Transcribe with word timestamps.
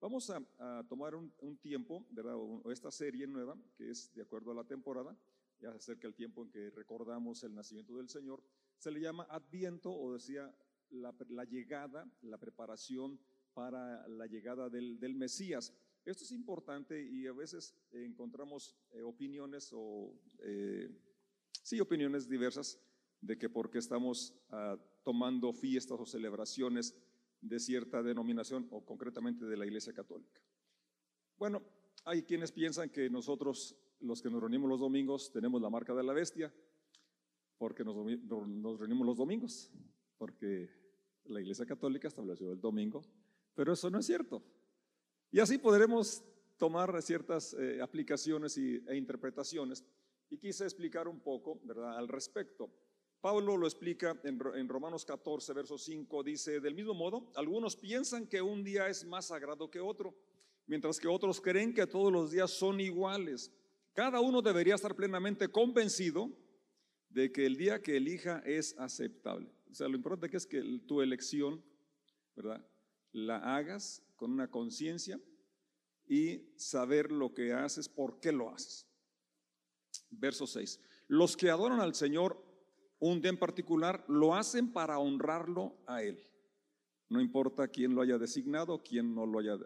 Vamos 0.00 0.30
a, 0.30 0.40
tomar 0.88 1.16
un, 1.16 1.56
tiempo, 1.58 2.06
¿verdad? 2.10 2.36
O 2.36 2.70
esta 2.70 2.90
serie 2.90 3.26
nueva, 3.26 3.58
que 3.76 3.90
es 3.90 4.14
de 4.14 4.22
acuerdo 4.22 4.52
a 4.52 4.54
la 4.54 4.64
temporada, 4.64 5.16
ya 5.60 5.72
se 5.72 5.76
acerca 5.78 6.06
el 6.06 6.14
tiempo 6.14 6.44
en 6.44 6.50
que 6.50 6.70
recordamos 6.70 7.42
el 7.42 7.52
nacimiento 7.52 7.96
del 7.96 8.08
Señor, 8.08 8.40
se 8.78 8.92
le 8.92 9.00
llama 9.00 9.26
Adviento 9.28 9.90
o 9.90 10.12
decía 10.12 10.54
la, 10.90 11.44
llegada, 11.44 12.08
la 12.22 12.38
preparación 12.38 13.18
para 13.54 14.06
la 14.06 14.26
llegada 14.26 14.70
del, 14.70 15.14
Mesías. 15.16 15.74
Esto 16.04 16.22
es 16.22 16.30
importante 16.30 17.02
y 17.02 17.26
a 17.26 17.32
veces 17.32 17.74
encontramos 17.90 18.76
eh, 18.92 19.02
opiniones 19.02 19.72
o, 19.72 20.14
eh, 20.38 20.88
sí, 21.60 21.80
opiniones 21.80 22.28
diversas 22.28 22.80
de 23.20 23.36
que 23.36 23.50
porque 23.50 23.78
estamos 23.78 24.32
ah, 24.50 24.78
tomando 25.02 25.52
fiestas 25.52 25.98
o 25.98 26.06
celebraciones 26.06 26.94
de 27.40 27.58
cierta 27.60 28.02
denominación 28.02 28.66
o 28.70 28.84
concretamente 28.84 29.44
de 29.44 29.56
la 29.56 29.66
Iglesia 29.66 29.92
Católica. 29.92 30.40
Bueno, 31.36 31.62
hay 32.04 32.22
quienes 32.22 32.52
piensan 32.52 32.90
que 32.90 33.08
nosotros, 33.08 33.76
los 34.00 34.22
que 34.22 34.30
nos 34.30 34.40
reunimos 34.40 34.68
los 34.68 34.80
domingos, 34.80 35.30
tenemos 35.30 35.60
la 35.62 35.70
marca 35.70 35.94
de 35.94 36.02
la 36.02 36.12
bestia, 36.12 36.52
porque 37.58 37.84
nos, 37.84 37.94
reunimos 37.94 39.06
los 39.06 39.16
domingos, 39.16 39.70
porque 40.16 40.70
la 41.24 41.40
Iglesia 41.40 41.66
Católica 41.66 42.08
estableció 42.08 42.52
el 42.52 42.60
domingo, 42.60 43.02
pero 43.54 43.72
eso 43.72 43.90
no 43.90 43.98
es 43.98 44.06
cierto. 44.06 44.42
Y 45.30 45.40
así 45.40 45.58
podremos 45.58 46.24
tomar 46.56 47.00
ciertas 47.02 47.54
eh, 47.54 47.80
aplicaciones 47.82 48.56
y, 48.56 48.82
e 48.88 48.96
interpretaciones. 48.96 49.84
Y 50.30 50.38
quise 50.38 50.64
explicar 50.64 51.08
un 51.08 51.20
poco, 51.20 51.60
¿verdad?, 51.64 51.96
al 51.96 52.08
respecto. 52.08 52.70
Pablo 53.20 53.56
lo 53.56 53.66
explica 53.66 54.18
en, 54.22 54.68
Romanos 54.68 55.04
14, 55.04 55.52
verso 55.52 55.76
5, 55.76 56.22
dice, 56.22 56.60
del 56.60 56.74
mismo 56.74 56.94
modo, 56.94 57.32
algunos 57.34 57.76
piensan 57.76 58.28
que 58.28 58.40
un 58.40 58.62
día 58.62 58.88
es 58.88 59.04
más 59.04 59.26
sagrado 59.26 59.70
que 59.70 59.80
otro, 59.80 60.14
mientras 60.66 61.00
que 61.00 61.08
otros 61.08 61.40
creen 61.40 61.74
que 61.74 61.86
todos 61.86 62.12
los 62.12 62.30
días 62.30 62.50
son 62.52 62.80
iguales. 62.80 63.50
Cada 63.92 64.20
uno 64.20 64.40
debería 64.40 64.76
estar 64.76 64.94
plenamente 64.94 65.48
convencido 65.48 66.30
de 67.08 67.32
que 67.32 67.46
el 67.46 67.56
día 67.56 67.82
que 67.82 67.96
elija 67.96 68.40
es 68.46 68.78
aceptable. 68.78 69.50
O 69.68 69.74
sea, 69.74 69.88
lo 69.88 69.96
importante 69.96 70.36
es 70.36 70.46
que 70.46 70.62
tu 70.86 71.02
elección, 71.02 71.64
¿verdad? 72.36 72.64
La 73.10 73.56
hagas 73.56 74.02
con 74.14 74.30
una 74.30 74.48
conciencia 74.48 75.20
y 76.06 76.52
saber 76.56 77.10
lo 77.10 77.34
que 77.34 77.52
haces, 77.52 77.88
por 77.88 78.20
qué 78.20 78.30
lo 78.30 78.50
haces. 78.50 78.86
Verso 80.10 80.46
6. 80.46 80.80
Los 81.08 81.36
que 81.36 81.50
adoran 81.50 81.80
al 81.80 81.94
Señor 81.94 82.47
un 82.98 83.20
día 83.20 83.30
en 83.30 83.38
particular, 83.38 84.04
lo 84.08 84.34
hacen 84.34 84.72
para 84.72 84.98
honrarlo 84.98 85.76
a 85.86 86.02
Él. 86.02 86.22
No 87.08 87.20
importa 87.20 87.68
quién 87.68 87.94
lo 87.94 88.02
haya 88.02 88.18
designado, 88.18 88.82
quién 88.82 89.14
no 89.14 89.26
lo 89.26 89.38
haya 89.38 89.58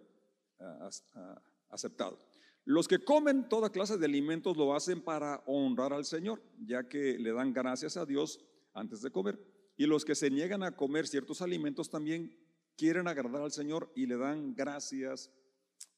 ah, 0.60 0.90
ah, 1.14 1.42
aceptado. 1.70 2.18
Los 2.64 2.86
que 2.86 3.00
comen 3.00 3.48
toda 3.48 3.70
clase 3.70 3.98
de 3.98 4.06
alimentos 4.06 4.56
lo 4.56 4.74
hacen 4.74 5.00
para 5.00 5.42
honrar 5.46 5.92
al 5.92 6.04
Señor, 6.04 6.40
ya 6.64 6.88
que 6.88 7.18
le 7.18 7.32
dan 7.32 7.52
gracias 7.52 7.96
a 7.96 8.06
Dios 8.06 8.38
antes 8.72 9.02
de 9.02 9.10
comer. 9.10 9.40
Y 9.76 9.86
los 9.86 10.04
que 10.04 10.14
se 10.14 10.30
niegan 10.30 10.62
a 10.62 10.76
comer 10.76 11.08
ciertos 11.08 11.42
alimentos 11.42 11.90
también 11.90 12.38
quieren 12.76 13.08
agradar 13.08 13.42
al 13.42 13.50
Señor 13.50 13.90
y 13.96 14.06
le 14.06 14.16
dan 14.16 14.54
gracias 14.54 15.32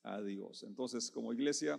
a 0.03 0.23
Dios. 0.23 0.63
Entonces, 0.63 1.11
como 1.11 1.35
iglesia, 1.35 1.79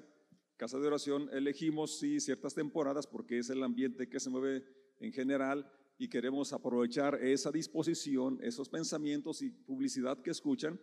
casa 0.58 0.78
de 0.78 0.88
oración, 0.88 1.30
elegimos 1.32 1.98
sí 1.98 2.20
ciertas 2.20 2.54
temporadas 2.54 3.08
porque 3.08 3.40
es 3.40 3.50
el 3.50 3.64
ambiente 3.64 4.08
que 4.08 4.20
se 4.20 4.30
mueve 4.30 4.64
en 5.00 5.12
general 5.12 5.70
y 5.98 6.08
queremos 6.08 6.52
aprovechar 6.54 7.16
esa 7.22 7.52
disposición, 7.52 8.40
esos 8.42 8.70
pensamientos 8.70 9.42
y 9.42 9.50
publicidad 9.50 10.22
que 10.22 10.32
escuchan 10.32 10.80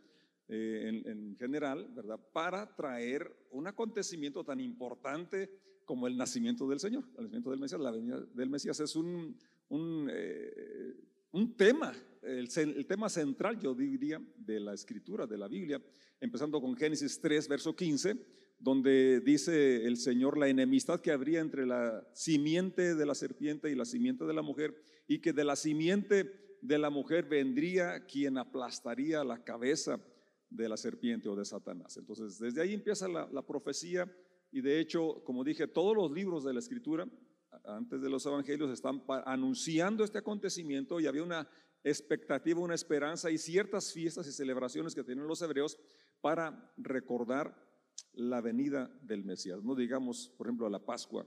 eh, 0.48 1.02
en, 1.04 1.36
general, 1.36 1.88
¿verdad? 1.94 2.20
Para 2.32 2.74
traer 2.74 3.34
un 3.50 3.66
acontecimiento 3.66 4.44
tan 4.44 4.60
importante 4.60 5.50
como 5.84 6.06
el 6.06 6.16
nacimiento 6.16 6.68
del 6.68 6.80
Señor, 6.80 7.04
el 7.16 7.24
nacimiento 7.24 7.50
del 7.50 7.60
Mesías, 7.60 7.80
la 7.80 7.90
venida 7.90 8.20
del 8.20 8.50
Mesías 8.50 8.80
es 8.80 8.96
un, 8.96 9.36
un, 9.68 10.08
eh, 10.10 10.94
un 11.32 11.56
tema, 11.56 11.92
el, 12.22 12.48
el, 12.56 12.86
tema 12.86 13.08
central, 13.08 13.58
yo 13.58 13.74
diría, 13.74 14.20
de 14.36 14.60
la 14.60 14.74
escritura, 14.74 15.26
de 15.26 15.38
la 15.38 15.48
Biblia, 15.48 15.82
empezando 16.20 16.60
con 16.60 16.76
Génesis 16.76 17.20
3, 17.20 17.48
verso 17.48 17.74
15 17.74 18.16
donde 18.62 19.20
dice 19.20 19.86
el 19.86 19.96
Señor 19.96 20.38
la 20.38 20.46
enemistad 20.46 21.00
que 21.00 21.10
habría 21.10 21.40
entre 21.40 21.66
la 21.66 22.06
simiente 22.12 22.94
de 22.94 23.06
la 23.06 23.16
serpiente 23.16 23.68
y 23.70 23.74
la 23.74 23.84
simiente 23.84 24.24
de 24.24 24.32
la 24.32 24.42
mujer, 24.42 24.76
y 25.08 25.20
que 25.20 25.32
de 25.32 25.42
la 25.42 25.56
simiente 25.56 26.58
de 26.60 26.78
la 26.78 26.88
mujer 26.88 27.24
vendría 27.24 28.06
quien 28.06 28.38
aplastaría 28.38 29.24
la 29.24 29.42
cabeza 29.42 30.00
de 30.48 30.68
la 30.68 30.76
serpiente 30.76 31.28
o 31.28 31.34
de 31.34 31.44
Satanás. 31.44 31.96
Entonces, 31.96 32.38
desde 32.38 32.62
ahí 32.62 32.72
empieza 32.72 33.08
la, 33.08 33.42
profecía 33.42 34.08
y 34.52 34.60
de 34.60 34.78
hecho, 34.78 35.24
como 35.24 35.42
dije, 35.42 35.66
todos 35.66 35.96
los 35.96 36.12
libros 36.12 36.44
de 36.44 36.52
la 36.52 36.60
escritura, 36.60 37.08
antes 37.64 38.00
de 38.00 38.08
los 38.08 38.24
evangelios, 38.26 38.70
están 38.70 39.02
anunciando 39.26 40.04
este 40.04 40.18
acontecimiento 40.18 41.00
y 41.00 41.06
había 41.06 41.24
una 41.24 41.48
expectativa, 41.82 42.60
una 42.60 42.76
esperanza 42.76 43.28
y 43.28 43.38
ciertas 43.38 43.92
fiestas 43.92 44.28
y 44.28 44.32
celebraciones 44.32 44.94
que 44.94 45.02
tienen 45.02 45.26
los 45.26 45.42
hebreos 45.42 45.76
para 46.20 46.72
recordar 46.76 47.71
la 48.14 48.40
venida 48.40 48.90
del 49.02 49.24
Mesías. 49.24 49.62
No 49.62 49.74
digamos, 49.74 50.28
por 50.36 50.46
ejemplo, 50.46 50.66
a 50.66 50.70
la 50.70 50.84
Pascua. 50.84 51.26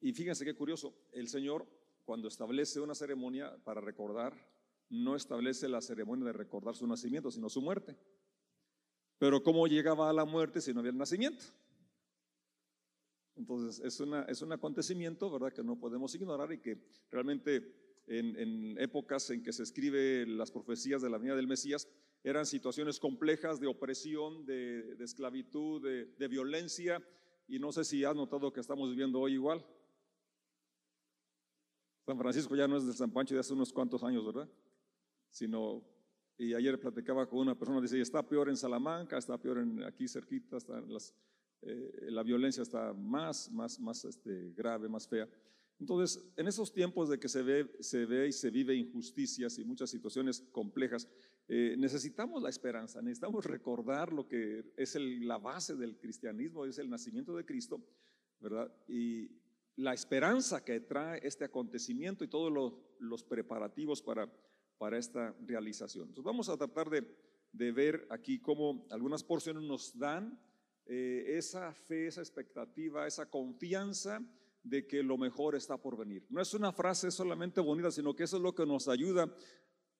Y 0.00 0.12
fíjense 0.12 0.44
qué 0.44 0.54
curioso, 0.54 0.94
el 1.12 1.28
Señor 1.28 1.66
cuando 2.04 2.28
establece 2.28 2.80
una 2.80 2.94
ceremonia 2.94 3.56
para 3.64 3.80
recordar, 3.80 4.34
no 4.90 5.16
establece 5.16 5.68
la 5.68 5.80
ceremonia 5.80 6.26
de 6.26 6.32
recordar 6.32 6.74
su 6.74 6.86
nacimiento, 6.86 7.30
sino 7.30 7.48
su 7.48 7.62
muerte. 7.62 7.96
Pero 9.18 9.42
¿cómo 9.42 9.66
llegaba 9.66 10.10
a 10.10 10.12
la 10.12 10.24
muerte 10.24 10.60
si 10.60 10.74
no 10.74 10.80
había 10.80 10.92
el 10.92 10.98
nacimiento? 10.98 11.44
Entonces 13.36 13.84
es, 13.84 13.98
una, 14.00 14.22
es 14.24 14.42
un 14.42 14.52
acontecimiento, 14.52 15.30
¿verdad?, 15.30 15.52
que 15.52 15.64
no 15.64 15.78
podemos 15.78 16.14
ignorar 16.14 16.52
y 16.52 16.58
que 16.58 16.78
realmente 17.10 18.02
en, 18.06 18.78
épocas 18.78 19.30
en 19.30 19.42
que 19.42 19.52
se 19.52 19.62
escriben 19.62 20.36
las 20.36 20.50
profecías 20.50 21.02
de 21.02 21.10
la 21.10 21.18
venida 21.18 21.34
del 21.34 21.48
Mesías, 21.48 21.88
eran 22.24 22.46
situaciones 22.46 22.98
complejas 22.98 23.60
de 23.60 23.66
opresión, 23.66 24.46
de, 24.46 24.96
esclavitud, 24.98 25.82
de, 25.82 26.28
violencia, 26.28 27.06
y 27.46 27.58
no 27.58 27.70
sé 27.70 27.84
si 27.84 28.02
has 28.02 28.16
notado 28.16 28.50
que 28.50 28.60
estamos 28.60 28.88
viviendo 28.88 29.20
hoy 29.20 29.34
igual. 29.34 29.64
San 32.06 32.18
Francisco 32.18 32.56
ya 32.56 32.66
no 32.66 32.78
es 32.78 32.86
de 32.86 32.94
San 32.94 33.10
Pancho 33.10 33.34
de 33.34 33.40
hace 33.40 33.52
unos 33.52 33.72
cuantos 33.72 34.02
años, 34.02 34.24
¿verdad? 34.24 34.48
Sino, 35.30 35.84
y 36.38 36.54
ayer 36.54 36.80
platicaba 36.80 37.28
con 37.28 37.40
una 37.40 37.58
persona, 37.58 37.80
dice, 37.82 38.00
está 38.00 38.26
peor 38.26 38.48
en 38.48 38.56
Salamanca, 38.56 39.18
está 39.18 39.36
peor 39.36 39.58
en 39.58 39.82
aquí 39.84 40.08
cerquita, 40.08 40.56
está 40.56 40.80
las, 40.80 41.14
eh, 41.60 42.06
la 42.08 42.22
violencia 42.22 42.62
está 42.62 42.94
más, 42.94 43.50
más, 43.52 43.78
más 43.78 44.02
este, 44.06 44.52
grave, 44.52 44.88
más 44.88 45.06
fea. 45.06 45.28
Entonces, 45.78 46.24
en 46.36 46.46
esos 46.46 46.72
tiempos 46.72 47.10
de 47.10 47.18
que 47.18 47.28
se 47.28 47.42
ve, 47.42 47.70
se 47.80 48.06
ve 48.06 48.28
y 48.28 48.32
se 48.32 48.48
vive 48.48 48.74
injusticias 48.74 49.58
y 49.58 49.64
muchas 49.64 49.90
situaciones 49.90 50.40
complejas, 50.52 51.08
eh, 51.46 51.76
necesitamos 51.78 52.42
la 52.42 52.48
esperanza, 52.48 53.02
necesitamos 53.02 53.44
recordar 53.44 54.12
lo 54.12 54.26
que 54.26 54.72
es 54.76 54.96
la 54.96 55.38
base 55.38 55.76
del 55.76 55.98
cristianismo, 55.98 56.64
es 56.64 56.78
el 56.78 56.88
nacimiento 56.88 57.36
de 57.36 57.44
Cristo, 57.44 57.84
¿verdad? 58.40 58.72
Y 58.88 59.30
la 59.76 59.92
esperanza 59.92 60.64
que 60.64 60.80
trae 60.80 61.20
este 61.22 61.44
acontecimiento 61.44 62.24
y 62.24 62.28
todos 62.28 62.52
los, 62.98 63.24
preparativos 63.24 64.00
para, 64.00 64.32
para 64.78 64.96
esta 64.96 65.34
realización. 65.44 66.08
Entonces, 66.08 66.24
vamos 66.24 66.48
a 66.48 66.56
tratar 66.56 66.88
de, 66.88 67.04
ver 67.72 68.06
aquí 68.10 68.40
cómo 68.40 68.86
algunas 68.90 69.22
porciones 69.22 69.62
nos 69.62 69.96
dan 69.98 70.40
eh, 70.86 71.24
esa 71.36 71.72
fe, 71.72 72.06
esa 72.06 72.20
expectativa, 72.20 73.06
esa 73.06 73.28
confianza 73.28 74.20
de 74.62 74.86
que 74.86 75.02
lo 75.02 75.18
mejor 75.18 75.54
está 75.54 75.76
por 75.76 75.96
venir. 75.96 76.24
No 76.30 76.40
es 76.40 76.54
una 76.54 76.72
frase 76.72 77.10
solamente 77.10 77.60
bonita, 77.60 77.90
sino 77.90 78.16
que 78.16 78.24
eso 78.24 78.38
es 78.38 78.42
lo 78.42 78.54
que 78.54 78.64
nos 78.64 78.88
ayuda 78.88 79.32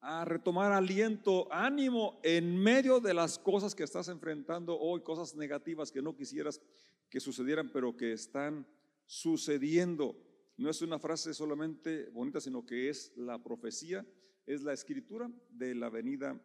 a 0.06 0.24
retomar 0.26 0.70
aliento, 0.70 1.50
ánimo 1.50 2.20
en 2.22 2.56
medio 2.58 3.00
de 3.00 3.14
las 3.14 3.38
cosas 3.38 3.74
que 3.74 3.84
estás 3.84 4.08
enfrentando 4.08 4.78
hoy, 4.78 5.00
cosas 5.00 5.34
negativas 5.34 5.90
que 5.90 6.02
no 6.02 6.14
quisieras 6.14 6.60
que 7.08 7.20
sucedieran, 7.20 7.70
pero 7.72 7.96
que 7.96 8.12
están 8.12 8.66
sucediendo. 9.06 10.14
No 10.58 10.68
es 10.68 10.82
una 10.82 10.98
frase 10.98 11.32
solamente 11.32 12.10
bonita, 12.10 12.38
sino 12.38 12.66
que 12.66 12.90
es 12.90 13.12
la 13.16 13.42
profecía, 13.42 14.06
es 14.44 14.62
la 14.62 14.74
escritura 14.74 15.30
de 15.48 15.74
la 15.74 15.88
venida 15.88 16.38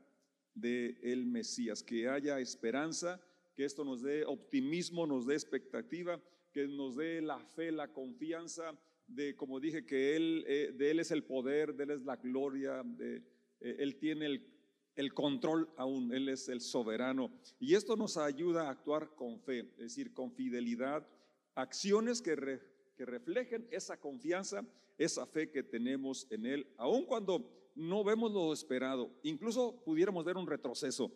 de 0.53 0.97
el 1.03 1.25
Mesías, 1.25 1.83
que 1.83 2.07
haya 2.07 2.39
esperanza, 2.39 3.21
que 3.55 3.65
esto 3.65 3.83
nos 3.83 4.01
dé 4.01 4.25
optimismo, 4.25 5.05
nos 5.05 5.27
dé 5.27 5.33
expectativa 5.33 6.21
que 6.51 6.67
nos 6.67 6.95
dé 6.95 7.21
la 7.21 7.39
fe, 7.39 7.71
la 7.71 7.91
confianza 7.91 8.77
de, 9.07 9.35
como 9.35 9.59
dije, 9.59 9.85
que 9.85 10.15
Él, 10.15 10.45
eh, 10.47 10.73
de 10.75 10.91
Él 10.91 10.99
es 10.99 11.11
el 11.11 11.23
poder, 11.23 11.75
de 11.75 11.83
Él 11.83 11.91
es 11.91 12.01
la 12.03 12.15
gloria, 12.15 12.83
Él 13.59 13.97
tiene 13.97 14.25
el, 14.25 14.47
el, 14.95 15.13
control 15.13 15.69
aún, 15.77 16.13
Él 16.13 16.29
es 16.29 16.49
el 16.49 16.61
soberano. 16.61 17.31
Y 17.59 17.75
esto 17.75 17.95
nos 17.95 18.17
ayuda 18.17 18.67
a 18.67 18.71
actuar 18.71 19.15
con 19.15 19.39
fe, 19.39 19.71
es 19.77 19.77
decir, 19.77 20.13
con 20.13 20.31
fidelidad, 20.31 21.07
acciones 21.55 22.21
que, 22.21 22.61
que 22.95 23.05
reflejen 23.05 23.67
esa 23.71 23.99
confianza, 23.99 24.65
esa 24.97 25.25
fe 25.25 25.51
que 25.51 25.63
tenemos 25.63 26.27
en 26.29 26.45
Él, 26.45 26.67
aun 26.77 27.05
cuando 27.05 27.71
no 27.75 28.03
vemos 28.03 28.31
lo 28.31 28.51
esperado, 28.51 29.09
incluso 29.23 29.81
pudiéramos 29.83 30.25
ver 30.25 30.37
un 30.37 30.47
retroceso. 30.47 31.11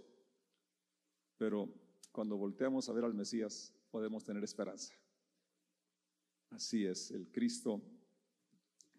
pero 1.37 1.67
cuando 2.11 2.37
volteamos 2.37 2.87
a 2.87 2.93
ver 2.93 3.03
al 3.03 3.13
Mesías 3.13 3.73
podemos 3.89 4.23
tener 4.23 4.43
esperanza. 4.43 4.93
Así 6.51 6.85
es, 6.85 7.09
el 7.11 7.27
Cristo 7.31 7.81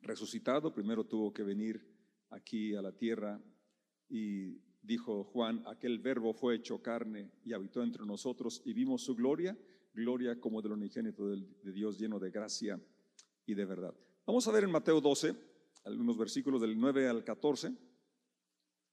resucitado 0.02 0.74
primero 0.74 1.04
tuvo 1.04 1.32
que 1.32 1.44
venir 1.44 1.93
aquí 2.34 2.74
a 2.74 2.82
la 2.82 2.92
tierra 2.92 3.40
y 4.08 4.58
dijo 4.82 5.24
Juan, 5.24 5.62
aquel 5.66 5.98
verbo 5.98 6.34
fue 6.34 6.56
hecho 6.56 6.82
carne 6.82 7.30
y 7.44 7.52
habitó 7.52 7.82
entre 7.82 8.04
nosotros 8.04 8.62
y 8.64 8.72
vimos 8.72 9.02
su 9.02 9.14
gloria, 9.14 9.56
gloria 9.94 10.38
como 10.40 10.60
del 10.60 10.72
unigénito 10.72 11.28
de 11.28 11.72
Dios 11.72 11.98
lleno 11.98 12.18
de 12.18 12.30
gracia 12.30 12.80
y 13.46 13.54
de 13.54 13.64
verdad. 13.64 13.94
Vamos 14.26 14.46
a 14.46 14.52
ver 14.52 14.64
en 14.64 14.70
Mateo 14.70 15.00
12, 15.00 15.34
algunos 15.84 16.18
versículos 16.18 16.60
del 16.60 16.78
9 16.78 17.08
al 17.08 17.24
14. 17.24 17.72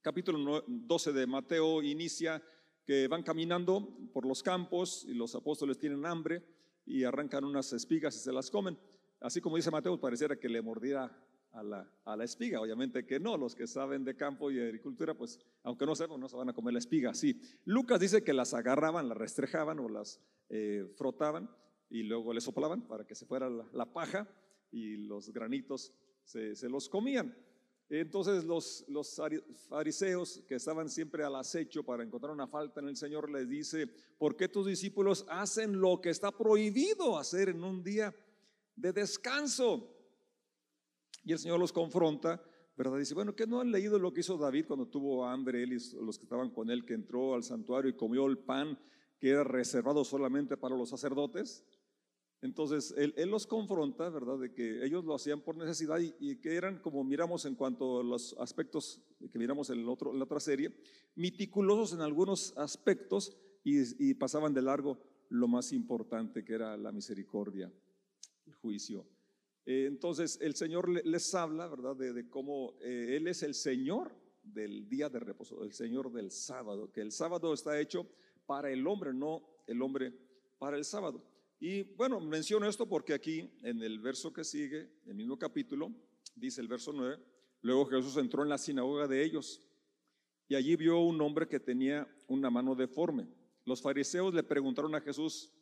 Capítulo 0.01 0.63
12 0.67 1.13
de 1.13 1.27
Mateo 1.27 1.81
inicia 1.83 2.41
que 2.85 3.07
van 3.07 3.23
caminando 3.23 3.97
por 4.13 4.25
los 4.25 4.41
campos 4.41 5.05
y 5.07 5.13
los 5.13 5.35
apóstoles 5.35 5.77
tienen 5.77 6.05
hambre 6.05 6.43
y 6.85 7.03
arrancan 7.03 7.43
unas 7.43 7.71
espigas 7.73 8.15
y 8.15 8.19
se 8.19 8.33
las 8.33 8.49
comen. 8.49 8.77
Así 9.19 9.39
como 9.39 9.55
dice 9.55 9.69
Mateo, 9.69 9.99
pareciera 9.99 10.35
que 10.35 10.49
le 10.49 10.61
mordiera 10.61 11.11
a 11.53 11.63
la, 11.63 11.91
a 12.05 12.15
la, 12.15 12.23
espiga. 12.23 12.61
Obviamente 12.61 13.05
que 13.05 13.19
no, 13.19 13.37
los 13.37 13.55
que 13.55 13.67
saben 13.67 14.03
de 14.03 14.15
campo 14.15 14.51
y 14.51 14.55
de 14.55 14.65
agricultura, 14.65 15.13
pues 15.13 15.39
aunque 15.63 15.85
no 15.85 15.95
sepan, 15.95 16.19
no 16.19 16.29
se 16.29 16.37
van 16.37 16.49
a 16.49 16.53
comer 16.53 16.73
la 16.73 16.79
espiga. 16.79 17.13
Sí, 17.13 17.41
Lucas 17.65 17.99
dice 17.99 18.23
que 18.23 18.33
las 18.33 18.53
agarraban, 18.53 19.09
las 19.09 19.17
restrejaban 19.17 19.79
o 19.79 19.89
las 19.89 20.19
eh, 20.49 20.85
frotaban 20.95 21.49
y 21.89 22.03
luego 22.03 22.33
le 22.33 22.41
soplaban 22.41 22.87
para 22.87 23.05
que 23.05 23.15
se 23.15 23.25
fuera 23.25 23.49
la, 23.49 23.93
paja 23.93 24.27
y 24.71 24.97
los 24.97 25.31
granitos 25.31 25.93
se, 26.23 26.55
se 26.55 26.69
los 26.69 26.87
comían. 26.87 27.35
Entonces 27.89 28.45
los, 28.45 28.85
los, 28.87 29.21
fariseos 29.67 30.41
que 30.47 30.55
estaban 30.55 30.89
siempre 30.89 31.25
al 31.25 31.35
acecho 31.35 31.83
para 31.83 32.03
encontrar 32.03 32.31
una 32.31 32.47
falta 32.47 32.79
en 32.79 32.87
el 32.87 32.95
Señor 32.95 33.29
les 33.29 33.49
dice, 33.49 33.87
¿por 34.17 34.37
qué 34.37 34.47
tus 34.47 34.65
discípulos 34.65 35.25
hacen 35.27 35.77
lo 35.77 35.99
que 35.99 36.09
está 36.09 36.31
prohibido 36.31 37.17
hacer 37.17 37.49
en 37.49 37.61
un 37.61 37.83
día 37.83 38.15
de 38.77 38.93
descanso? 38.93 40.00
Y 41.23 41.31
el 41.31 41.39
Señor 41.39 41.59
los 41.59 41.71
confronta, 41.71 42.43
¿verdad? 42.75 42.97
Dice, 42.97 43.13
bueno, 43.13 43.35
¿qué 43.35 43.45
no 43.45 43.61
han 43.61 43.71
leído 43.71 43.99
lo 43.99 44.13
que 44.13 44.21
hizo 44.21 44.37
David 44.37 44.65
cuando 44.67 44.87
tuvo 44.87 45.25
hambre, 45.25 45.63
él 45.63 45.73
y 45.73 45.95
los 46.03 46.17
que 46.17 46.23
estaban 46.23 46.49
con 46.49 46.69
él, 46.69 46.85
que 46.85 46.93
entró 46.93 47.35
al 47.35 47.43
santuario 47.43 47.89
y 47.89 47.95
comió 47.95 48.25
el 48.27 48.37
pan 48.37 48.79
que 49.19 49.29
era 49.29 49.43
reservado 49.43 50.03
solamente 50.03 50.57
para 50.57 50.75
los 50.75 50.89
sacerdotes? 50.89 51.63
Entonces, 52.41 52.93
él, 52.97 53.13
los 53.29 53.45
confronta, 53.45 54.09
¿verdad? 54.09 54.39
De 54.39 54.51
que 54.51 54.83
ellos 54.83 55.05
lo 55.05 55.13
hacían 55.13 55.41
por 55.41 55.55
necesidad 55.55 55.99
y, 55.99 56.37
que 56.37 56.55
eran, 56.55 56.79
como 56.79 57.03
miramos 57.03 57.45
en 57.45 57.53
cuanto 57.53 57.99
a 57.99 58.03
los 58.03 58.35
aspectos 58.39 58.99
que 59.31 59.37
miramos 59.37 59.69
en, 59.69 59.85
la 59.85 59.91
otra 59.91 60.39
serie, 60.39 60.75
meticulosos 61.15 61.93
en 61.93 62.01
algunos 62.01 62.57
aspectos 62.57 63.37
y, 63.63 64.13
pasaban 64.15 64.55
de 64.55 64.63
largo 64.63 64.97
lo 65.29 65.47
más 65.47 65.71
importante 65.71 66.43
que 66.43 66.53
era 66.53 66.75
la 66.77 66.91
misericordia, 66.91 67.71
el 68.47 68.53
juicio. 68.55 69.05
Eh, 69.65 69.85
entonces, 69.87 70.39
el 70.41 70.55
Señor 70.55 70.89
les 70.89 71.35
habla, 71.35 71.67
¿verdad? 71.67 71.95
De, 71.95 72.29
cómo 72.29 72.73
eh, 72.81 73.17
Él 73.17 73.27
es 73.27 73.43
el 73.43 73.53
Señor 73.53 74.11
del 74.43 74.89
día 74.89 75.09
de 75.09 75.19
reposo, 75.19 75.63
el 75.63 75.73
Señor 75.73 76.11
del 76.11 76.31
sábado, 76.31 76.91
que 76.91 77.01
el 77.01 77.11
sábado 77.11 77.53
está 77.53 77.79
hecho 77.79 78.07
para 78.45 78.71
el 78.71 78.85
hombre, 78.87 79.13
no 79.13 79.43
el 79.67 79.81
hombre 79.81 80.13
para 80.57 80.77
el 80.77 80.83
sábado. 80.83 81.23
Y 81.59 81.83
bueno, 81.83 82.19
menciono 82.19 82.67
esto 82.67 82.89
porque 82.89 83.13
aquí 83.13 83.51
en 83.61 83.83
el 83.83 83.99
verso 83.99 84.33
que 84.33 84.43
sigue, 84.43 84.89
el 85.05 85.13
mismo 85.13 85.37
capítulo, 85.37 85.93
dice 86.35 86.59
el 86.59 86.67
verso 86.67 86.91
9, 86.91 87.19
luego 87.61 87.85
Jesús 87.85 88.17
entró 88.17 88.41
en 88.41 88.49
la 88.49 88.57
sinagoga 88.57 89.07
de 89.07 89.23
ellos 89.23 89.61
y 90.47 90.55
allí 90.55 90.75
vio 90.75 90.99
un 90.99 91.21
hombre 91.21 91.47
que 91.47 91.59
tenía 91.59 92.07
una 92.27 92.49
mano 92.49 92.73
deforme. 92.73 93.27
Los 93.63 93.81
fariseos 93.81 94.33
le 94.33 94.41
preguntaron 94.41 94.95
a 94.95 95.01
Jesús, 95.01 95.53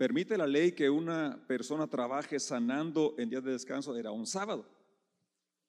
¿permite 0.00 0.38
la 0.38 0.46
ley 0.46 0.72
que 0.72 0.88
una 0.88 1.44
persona 1.46 1.86
trabaje 1.86 2.40
sanando 2.40 3.14
en 3.18 3.28
día 3.28 3.42
de 3.42 3.52
descanso? 3.52 3.94
Era 3.94 4.10
un 4.10 4.26
sábado. 4.26 4.66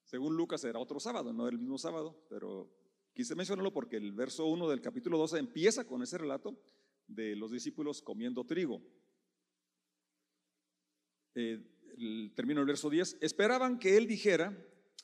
Según 0.04 0.38
Lucas 0.38 0.64
era 0.64 0.78
otro 0.78 0.98
sábado, 0.98 1.34
no 1.34 1.46
el 1.48 1.58
mismo 1.58 1.76
sábado, 1.76 2.18
pero 2.30 2.66
quise 3.12 3.34
mencionarlo 3.34 3.74
porque 3.74 3.98
el 3.98 4.10
verso 4.12 4.46
1 4.46 4.70
del 4.70 4.80
capítulo 4.80 5.18
12 5.18 5.38
empieza 5.38 5.84
con 5.84 6.02
ese 6.02 6.16
relato 6.16 6.58
de 7.06 7.36
los 7.36 7.50
discípulos 7.50 8.00
comiendo 8.00 8.42
trigo 8.46 8.80
eh, 11.34 11.62
termino 12.34 12.62
el 12.62 12.66
verso 12.66 12.88
10, 12.88 13.18
esperaban 13.20 13.78
que 13.78 13.98
él 13.98 14.06
dijera 14.06 14.56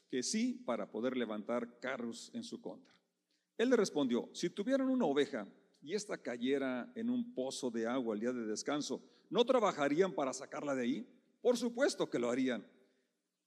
que 0.09 0.23
sí 0.23 0.55
para 0.65 0.91
poder 0.91 1.19
levantar 1.19 1.81
carros 1.81 2.31
en 2.33 2.45
su 2.45 2.63
contra. 2.63 2.95
Él 3.59 3.69
le 3.69 3.77
respondió, 3.77 4.31
si 4.33 4.49
tuvieran 4.49 4.89
una 4.89 5.05
oveja 5.05 5.47
y 5.83 5.93
ésta 5.93 6.17
cayera 6.17 6.91
en 6.95 7.11
un 7.11 7.35
pozo 7.35 7.71
de 7.71 7.87
agua 7.87 8.15
el 8.15 8.21
día 8.21 8.33
de 8.33 8.47
descanso, 8.47 9.03
¿no 9.31 9.45
trabajarían 9.45 10.13
para 10.13 10.33
sacarla 10.33 10.75
de 10.75 10.83
ahí? 10.83 11.09
Por 11.41 11.57
supuesto 11.57 12.09
que 12.09 12.19
lo 12.19 12.31
harían. 12.31 12.67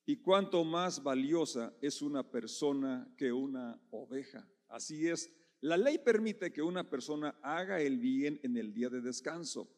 Y 0.06 0.18
cuánto 0.18 0.64
más 0.64 1.04
valiosa 1.04 1.74
es 1.82 2.02
una 2.02 2.30
persona 2.30 3.08
que 3.18 3.32
una 3.32 3.80
oveja. 3.92 4.48
Así 4.68 5.08
es, 5.08 5.32
la 5.60 5.78
ley 5.78 6.00
permite 6.00 6.52
que 6.52 6.62
una 6.62 6.90
persona 6.90 7.38
haga 7.42 7.82
el 7.82 7.98
bien 7.98 8.40
en 8.44 8.58
el 8.58 8.74
día 8.74 8.90
de 8.90 9.02
descanso 9.02 9.70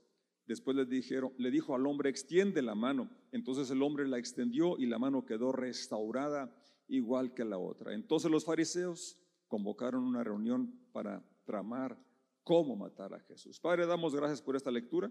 Después 0.46 0.76
le, 0.76 0.86
dijeron, 0.86 1.34
le 1.38 1.52
dijo 1.52 1.74
al 1.74 1.88
hombre, 1.88 2.10
extiende 2.10 2.62
la 2.62 2.76
mano. 2.76 3.10
Entonces 3.32 3.70
el 3.72 3.82
hombre 3.82 4.08
la 4.08 4.18
extendió 4.18 4.78
y 4.78 4.86
la 4.86 5.00
mano 5.00 5.26
quedó 5.26 5.52
restaurada 5.52 6.54
igual 6.88 7.34
que 7.34 7.46
la 7.46 7.58
otra. 7.58 7.94
Entonces 7.94 8.30
los 8.30 8.44
fariseos 8.44 9.18
convocaron 9.48 10.04
una 10.04 10.24
reunión 10.24 10.74
para 10.92 11.24
tramar 11.46 11.98
cómo 12.44 12.76
matar 12.76 13.14
a 13.14 13.20
Jesús. 13.22 13.60
Padre, 13.60 13.86
damos 13.86 14.14
gracias 14.14 14.42
por 14.42 14.56
esta 14.58 14.70
lectura. 14.70 15.10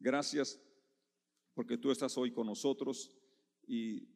Gracias 0.00 0.58
porque 1.52 1.76
tú 1.76 1.90
estás 1.90 2.16
hoy 2.16 2.32
con 2.32 2.46
nosotros 2.46 3.14
y 3.66 4.08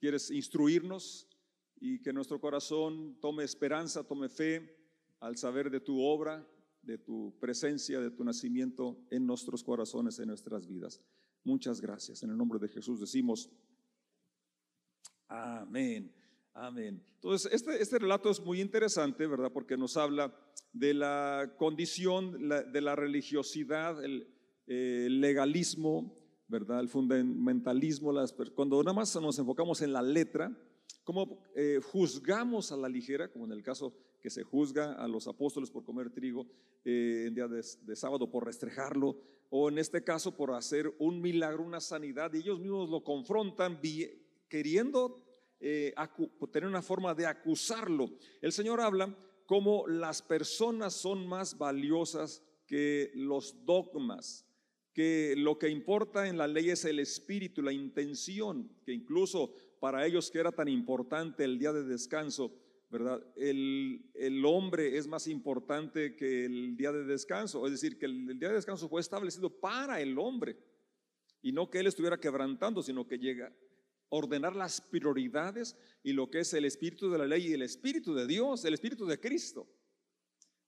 quieres 0.00 0.30
instruirnos 0.30 1.28
y 1.76 2.00
que 2.00 2.14
nuestro 2.14 2.40
corazón 2.40 3.18
tome 3.20 3.44
esperanza, 3.44 4.08
tome 4.08 4.30
fe 4.30 4.74
al 5.20 5.36
saber 5.36 5.70
de 5.70 5.80
tu 5.80 6.00
obra, 6.00 6.48
de 6.80 6.96
tu 6.96 7.38
presencia, 7.38 8.00
de 8.00 8.10
tu 8.10 8.24
nacimiento 8.24 8.98
en 9.10 9.26
nuestros 9.26 9.62
corazones, 9.62 10.18
en 10.18 10.28
nuestras 10.28 10.66
vidas. 10.66 11.02
Muchas 11.44 11.78
gracias. 11.82 12.22
En 12.22 12.30
el 12.30 12.36
nombre 12.38 12.58
de 12.58 12.68
Jesús 12.68 12.98
decimos, 12.98 13.50
amén, 15.28 16.10
amén. 16.54 17.04
Entonces, 17.16 17.52
este, 17.52 17.82
este 17.82 17.98
relato 17.98 18.30
es 18.30 18.40
muy 18.40 18.62
interesante, 18.62 19.26
¿verdad? 19.26 19.52
Porque 19.52 19.76
nos 19.76 19.98
habla 19.98 20.34
de 20.72 20.94
la 20.94 21.54
condición, 21.58 22.48
de 22.48 22.80
la 22.80 22.96
religiosidad, 22.96 24.02
el, 24.02 24.37
legalismo, 24.68 26.14
¿verdad? 26.46 26.80
El 26.80 26.88
fundamentalismo, 26.88 28.12
las, 28.12 28.34
cuando 28.54 28.82
nada 28.82 28.94
más 28.94 29.14
nos 29.16 29.38
enfocamos 29.38 29.82
en 29.82 29.92
la 29.92 30.02
letra, 30.02 30.50
cómo 31.04 31.42
eh, 31.54 31.80
juzgamos 31.82 32.70
a 32.72 32.76
la 32.76 32.88
ligera, 32.88 33.30
como 33.30 33.46
en 33.46 33.52
el 33.52 33.62
caso 33.62 33.94
que 34.20 34.30
se 34.30 34.42
juzga 34.42 34.92
a 34.94 35.08
los 35.08 35.28
apóstoles 35.28 35.70
por 35.70 35.84
comer 35.84 36.10
trigo 36.10 36.46
eh, 36.84 37.24
en 37.28 37.34
día 37.34 37.48
de, 37.48 37.96
sábado, 37.96 38.30
por 38.30 38.44
restrejarlo, 38.44 39.16
o 39.50 39.68
en 39.70 39.78
este 39.78 40.04
caso 40.04 40.36
por 40.36 40.52
hacer 40.52 40.92
un 40.98 41.20
milagro, 41.20 41.62
una 41.62 41.80
sanidad, 41.80 42.32
y 42.34 42.38
ellos 42.38 42.60
mismos 42.60 42.90
lo 42.90 43.02
confrontan 43.02 43.80
queriendo 44.48 45.24
eh, 45.60 45.94
tener 46.52 46.68
una 46.68 46.82
forma 46.82 47.14
de 47.14 47.26
acusarlo. 47.26 48.10
El 48.42 48.52
Señor 48.52 48.80
habla 48.80 49.16
como 49.46 49.86
las 49.86 50.20
personas 50.20 50.92
son 50.92 51.26
más 51.26 51.56
valiosas 51.56 52.42
que 52.66 53.10
los 53.14 53.64
dogmas, 53.64 54.46
que 54.98 55.36
lo 55.36 55.56
que 55.56 55.68
importa 55.68 56.26
en 56.26 56.36
la 56.36 56.48
ley 56.48 56.70
es 56.70 56.84
el 56.84 56.98
espíritu, 56.98 57.62
la 57.62 57.72
intención, 57.72 58.68
que 58.84 58.92
incluso 58.92 59.54
para 59.78 60.04
ellos 60.04 60.28
que 60.28 60.40
era 60.40 60.50
tan 60.50 60.66
importante 60.66 61.44
el 61.44 61.56
día 61.56 61.72
de 61.72 61.84
descanso, 61.84 62.52
¿verdad? 62.90 63.24
El, 63.36 64.42
hombre 64.44 64.98
es 64.98 65.06
más 65.06 65.28
importante 65.28 66.16
que 66.16 66.46
el 66.46 66.76
día 66.76 66.90
de 66.90 67.04
descanso, 67.04 67.64
es 67.64 67.70
decir, 67.70 67.96
que 67.96 68.06
el, 68.06 68.40
día 68.40 68.48
de 68.48 68.56
descanso 68.56 68.88
fue 68.88 69.00
establecido 69.00 69.48
para 69.60 70.00
el 70.00 70.18
hombre 70.18 70.56
y 71.42 71.52
no 71.52 71.70
que 71.70 71.78
él 71.78 71.86
estuviera 71.86 72.18
quebrantando, 72.18 72.82
sino 72.82 73.06
que 73.06 73.20
llega 73.20 73.46
a 73.46 73.52
ordenar 74.08 74.56
las 74.56 74.80
prioridades 74.80 75.76
y 76.02 76.12
lo 76.12 76.28
que 76.28 76.40
es 76.40 76.52
el 76.54 76.64
espíritu 76.64 77.08
de 77.08 77.18
la 77.18 77.26
ley 77.28 77.46
y 77.46 77.52
el 77.52 77.62
espíritu 77.62 78.14
de 78.14 78.26
Dios, 78.26 78.64
el 78.64 78.74
espíritu 78.74 79.06
de 79.06 79.20
Cristo. 79.20 79.68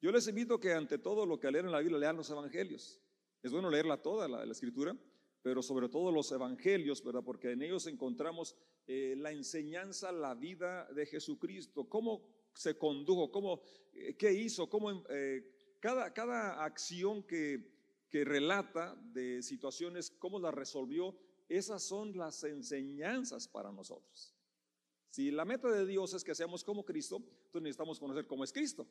Yo 0.01 0.13
les 0.13 0.29
invito 0.29 0.61
que 0.61 0.73
ante 0.73 0.99
todo 0.99 1.27
lo 1.27 1.41
que 1.41 1.51
lean 1.51 1.67
en 1.67 1.73
la 1.73 1.81
Biblia 1.81 1.99
lean 1.99 2.17
los 2.17 2.31
evangelios. 2.31 3.01
Es 3.43 3.53
bueno 3.53 3.71
leerla 3.71 4.01
toda, 4.01 4.29
la, 4.29 4.45
la 4.45 4.53
escritura, 4.53 4.97
pero 5.43 5.63
sobre 5.63 5.89
todo 5.89 6.13
los 6.13 6.31
evangelios, 6.33 7.03
¿verdad? 7.03 7.23
Porque 7.25 7.53
en 7.53 7.63
ellos 7.63 7.87
encontramos 7.87 8.57
eh, 8.87 9.15
la 9.17 9.33
enseñanza, 9.33 10.13
la 10.13 10.35
vida 10.35 10.87
de 10.93 11.07
Jesucristo, 11.07 11.89
cómo 11.89 12.23
se 12.55 12.77
condujo, 12.77 13.31
cómo, 13.31 13.63
eh, 13.93 14.17
qué 14.17 14.33
hizo, 14.33 14.69
cómo 14.69 15.05
eh, 15.09 15.77
cada, 15.81 16.13
cada 16.13 16.65
acción 16.65 17.23
que, 17.23 17.73
que 18.11 18.25
relata 18.25 18.95
de 19.13 19.43
situaciones, 19.43 20.11
cómo 20.11 20.39
las 20.39 20.53
resolvió, 20.53 21.17
esas 21.49 21.83
son 21.83 22.17
las 22.17 22.45
enseñanzas 22.45 23.49
para 23.49 23.73
nosotros. 23.73 24.35
Si 25.09 25.31
la 25.31 25.45
meta 25.45 25.69
de 25.69 25.87
Dios 25.87 26.15
es 26.15 26.23
que 26.23 26.35
seamos 26.35 26.63
como 26.63 26.85
Cristo, 26.85 27.17
entonces 27.17 27.63
necesitamos 27.63 27.99
conocer 27.99 28.27
cómo 28.27 28.45
es 28.45 28.53
Cristo. 28.53 28.87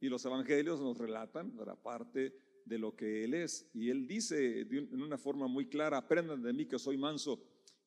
Y 0.00 0.08
los 0.08 0.24
evangelios 0.24 0.80
nos 0.80 0.98
relatan 0.98 1.56
la 1.56 1.74
parte 1.74 2.36
de 2.68 2.78
lo 2.78 2.94
que 2.94 3.24
Él 3.24 3.34
es. 3.34 3.68
Y 3.74 3.90
Él 3.90 4.06
dice 4.06 4.60
en 4.60 5.02
una 5.02 5.18
forma 5.18 5.46
muy 5.46 5.66
clara, 5.68 5.98
aprendan 5.98 6.42
de 6.42 6.52
mí 6.52 6.66
que 6.66 6.78
soy 6.78 6.96
manso 6.96 7.42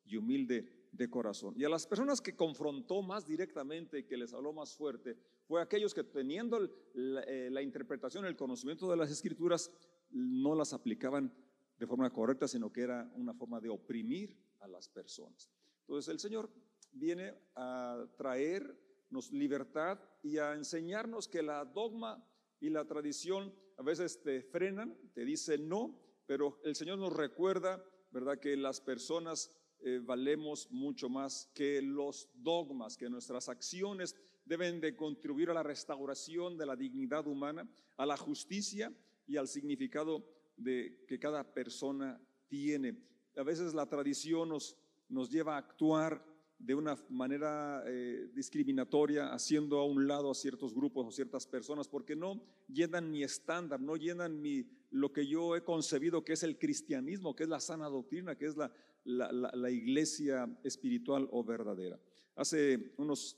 y 0.06 0.18
humilde 0.18 0.88
de 0.92 1.10
corazón. 1.10 1.54
Y 1.58 1.64
a 1.64 1.70
las 1.70 1.88
personas 1.88 2.20
que 2.20 2.36
confrontó 2.36 3.02
más 3.02 3.26
directamente, 3.26 4.06
que 4.06 4.18
les 4.18 4.34
habló 4.34 4.52
más 4.52 4.76
fuerte, 4.76 5.18
fue 5.48 5.62
aquellos 5.62 5.94
que 5.94 6.04
teniendo 6.04 6.60
la, 6.94 7.22
eh, 7.22 7.50
la 7.50 7.62
interpretación, 7.62 8.26
el 8.26 8.36
conocimiento 8.36 8.90
de 8.90 8.98
las 8.98 9.12
escrituras, 9.12 9.72
no 10.10 10.56
las 10.56 10.74
aplicaban 10.74 11.34
de 11.80 11.88
forma 11.88 12.12
correcta, 12.12 12.48
sino 12.48 12.72
que 12.72 12.82
era 12.82 13.10
una 13.16 13.34
forma 13.34 13.60
de 13.62 13.70
oprimir 13.70 14.38
a 14.60 14.68
las 14.68 14.90
personas. 14.90 15.50
Entonces 15.82 16.12
el 16.12 16.20
Señor 16.20 16.50
viene 16.92 17.34
a 17.56 18.06
traernos 18.18 19.32
libertad 19.32 20.00
y 20.22 20.38
a 20.38 20.54
enseñarnos 20.54 21.28
que 21.28 21.42
la 21.42 21.66
dogma 21.66 22.24
y 22.60 22.70
la 22.70 22.86
tradición 22.86 23.54
a 23.82 23.84
veces 23.84 24.22
te 24.22 24.44
frenan, 24.44 24.96
te 25.12 25.26
dicen 25.26 25.68
no, 25.68 26.00
pero 26.28 26.62
el 26.64 26.76
Señor 26.76 27.00
nos 27.00 27.14
recuerda, 27.14 27.84
¿verdad?, 28.12 28.40
que 28.40 28.56
las 28.56 28.80
personas 28.80 29.50
eh, 29.80 30.00
valemos 30.04 30.70
mucho 30.70 31.10
más 31.10 31.50
que 31.56 31.82
los 31.82 32.30
dogmas, 32.36 32.96
que 32.96 33.10
nuestras 33.10 33.50
acciones 33.50 34.16
deben 34.46 34.80
de 34.82 34.96
contribuir 34.96 35.50
a 35.50 35.56
la 35.56 35.64
restauración 35.64 36.60
de 36.60 36.68
la 36.68 36.76
dignidad 36.76 37.26
humana, 37.26 37.68
a 37.98 38.06
la 38.06 38.18
justicia 38.18 38.94
y 39.26 39.38
al 39.38 39.48
significado 39.48 40.28
de 40.58 41.04
que 41.08 41.18
cada 41.18 41.52
persona 41.52 42.22
tiene. 42.50 42.96
A 43.36 43.42
veces 43.42 43.74
la 43.74 43.88
tradición 43.88 44.50
nos, 44.50 44.78
nos 45.10 45.32
lleva 45.32 45.56
a 45.56 45.58
actuar 45.58 46.24
de 46.64 46.76
una 46.76 46.96
manera 47.10 47.84
eh, 47.88 48.30
discriminatoria, 48.34 49.34
haciendo 49.34 49.80
a 49.80 49.86
un 49.86 50.08
lado 50.08 50.30
a 50.30 50.36
ciertos 50.36 50.76
grupos 50.76 51.08
o 51.08 51.12
ciertas 51.12 51.48
personas, 51.48 51.88
porque 51.88 52.16
no 52.16 52.44
llenan 52.68 53.10
mi 53.10 53.24
estándar, 53.24 53.82
no 53.82 53.96
llenan 53.96 54.40
mi, 54.40 54.68
lo 54.92 55.12
que 55.12 55.26
yo 55.26 55.56
he 55.56 55.64
concebido 55.64 56.24
que 56.24 56.34
es 56.34 56.44
el 56.44 56.60
cristianismo, 56.60 57.36
que 57.36 57.44
es 57.44 57.50
la 57.50 57.60
sana 57.60 57.88
doctrina, 57.88 58.38
que 58.38 58.46
es 58.46 58.56
la, 58.58 58.72
la, 59.04 59.72
iglesia 59.72 60.48
espiritual 60.64 61.28
o 61.32 61.44
verdadera. 61.44 62.00
Hace 62.36 62.94
unos 62.98 63.38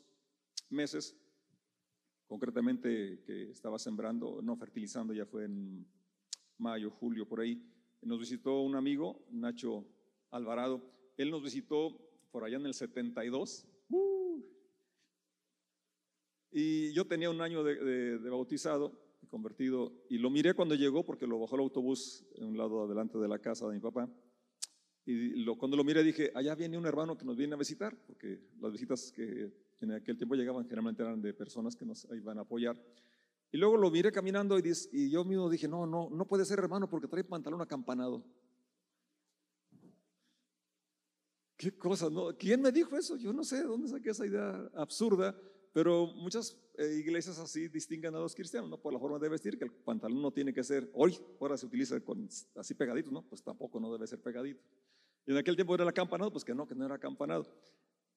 meses, 0.70 1.15
concretamente 2.27 3.24
que 3.25 3.51
estaba 3.51 3.80
sembrando, 3.80 4.42
no 4.42 4.58
fertilizando, 4.58 5.13
ya 5.13 5.25
fue 5.25 5.46
en 5.46 5.88
mayo, 6.58 6.92
julio, 6.92 7.25
por 7.25 7.39
ahí, 7.39 7.62
nos 8.01 8.20
visitó 8.20 8.62
un 8.62 8.75
amigo, 8.75 9.25
Nacho 9.32 9.86
Alvarado. 10.32 10.82
Él 11.15 11.32
nos 11.32 11.42
visitó 11.42 11.98
por 12.34 12.44
allá 12.44 12.58
en 12.58 12.66
el 12.66 12.74
72. 12.74 13.68
y 16.52 16.92
yo 16.94 17.06
tenía 17.06 17.30
un 17.30 17.42
año 17.42 17.63
de, 17.63 18.18
de 18.18 18.30
bautizado 18.30 18.92
convertido 19.30 19.94
y 20.10 20.18
lo 20.18 20.32
miré 20.32 20.56
cuando 20.56 20.75
llegó 20.75 21.06
porque 21.06 21.28
lo 21.28 21.40
bajó 21.40 21.56
el 21.56 21.62
autobús 21.62 22.25
en 22.36 22.46
un 22.46 22.58
lado 22.58 22.84
adelante 22.84 23.20
de 23.20 23.28
la 23.28 23.38
casa 23.38 23.68
de 23.68 23.75
mi 23.75 23.80
papá. 23.80 24.10
Y 25.06 25.44
lo, 25.44 25.58
cuando 25.58 25.78
lo 25.78 25.84
miré 25.84 26.04
dije, 26.04 26.32
allá 26.34 26.56
viene 26.56 26.78
un 26.78 26.86
hermano 26.88 27.18
que 27.18 27.25
nos 27.25 27.38
viene 27.38 27.54
a 27.54 27.58
visitar, 27.58 27.96
porque 28.08 28.40
las 28.60 28.72
visitas 28.72 29.12
que 29.12 29.52
en 29.82 29.92
aquel 29.92 30.18
tiempo 30.18 30.34
llegaban 30.36 30.63
generalmente 30.63 31.04
eran 31.04 31.22
de 31.22 31.34
personas 31.34 31.75
que 31.75 31.86
nos 31.86 32.08
iban 32.12 32.40
a 32.40 32.42
apoyar. 32.42 32.82
Y 33.52 33.58
luego 33.58 33.78
lo 33.78 33.92
miré 33.92 34.12
caminando 34.12 34.58
y, 34.58 34.63
y 34.92 35.12
yo 35.12 35.24
mismo 35.24 35.50
dije, 35.50 35.68
no, 35.68 35.86
no, 35.86 36.10
no 36.10 36.25
puede 36.25 36.46
ser 36.46 36.58
hermano 36.58 36.90
porque 36.90 37.08
trae 37.08 37.24
pantalón 37.24 37.62
acampanado. 37.62 38.25
¿Qué 41.57 41.72
cosa? 41.77 42.10
No? 42.10 42.36
¿Quién 42.36 42.62
me 42.62 42.72
dijo 42.72 42.98
eso? 42.98 43.15
Yo 43.17 43.31
no 43.33 43.43
sé 43.43 43.57
de 43.57 43.63
dónde 43.63 43.88
saqué 43.88 44.10
esa 44.10 44.25
idea 44.25 44.69
absurda, 44.75 45.36
pero 45.72 46.07
muchas 46.07 46.57
eh, 46.77 46.95
iglesias 47.00 47.39
así 47.39 47.67
distinguen 47.67 48.15
a 48.15 48.19
los 48.19 48.36
cristianos, 48.36 48.69
¿no? 48.69 48.81
Por 48.81 48.93
la 48.93 49.00
forma 49.00 49.19
de 49.19 49.29
vestir, 49.29 49.57
que 49.57 49.65
el 49.65 49.72
pantalón 49.72 50.22
no 50.22 50.31
tiene 50.31 50.53
que 50.53 50.63
ser, 50.63 50.89
hoy, 50.93 51.17
ahora 51.39 51.57
se 51.57 51.65
utiliza 51.65 52.00
con, 52.01 52.27
así 52.55 52.74
pegadito, 52.74 53.12
¿no? 53.12 53.22
Pues 53.27 53.43
tampoco 53.43 53.79
no 53.79 53.91
debe 53.91 54.07
ser 54.07 54.22
pegadito. 54.22 54.62
Y 55.25 55.31
en 55.31 55.38
aquel 55.38 55.55
tiempo 55.55 55.74
era 55.75 55.83
el 55.83 55.89
acampanado, 55.89 56.31
pues 56.31 56.43
que 56.43 56.53
no, 56.53 56.67
que 56.67 56.75
no 56.75 56.86
era 56.86 56.95
acampanado. 56.95 57.48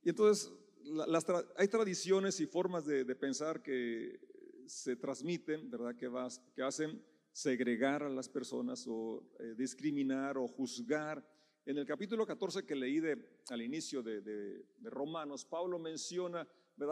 Y 0.03 0.11
entonces 0.11 0.53
las 0.85 1.25
hay 1.57 1.69
tradiciones 1.69 2.41
y 2.41 2.47
formas 2.47 2.85
de, 2.85 3.05
pensar 3.17 3.63
que 3.63 4.21
se 4.67 4.97
transmiten, 4.97 5.71
¿verdad? 5.71 5.97
Que, 5.97 6.09
vas, 6.09 6.41
que 6.55 6.63
hacen 6.63 7.03
segregar 7.33 8.03
a 8.03 8.09
las 8.09 8.29
personas 8.29 8.87
o 8.89 9.23
eh, 9.41 9.55
discriminar 9.57 10.39
o 10.39 10.47
juzgar. 10.47 11.27
En 11.67 11.77
el 11.79 11.85
capítulo 11.85 12.25
14 12.25 12.65
que 12.65 12.77
leí 12.77 13.01
de, 13.01 13.41
al 13.51 13.61
inicio 13.61 14.01
de, 14.01 14.21
de, 14.21 14.65
de 14.79 14.89
Romanos, 14.91 15.45
Pablo 15.45 15.81
menciona. 15.81 16.47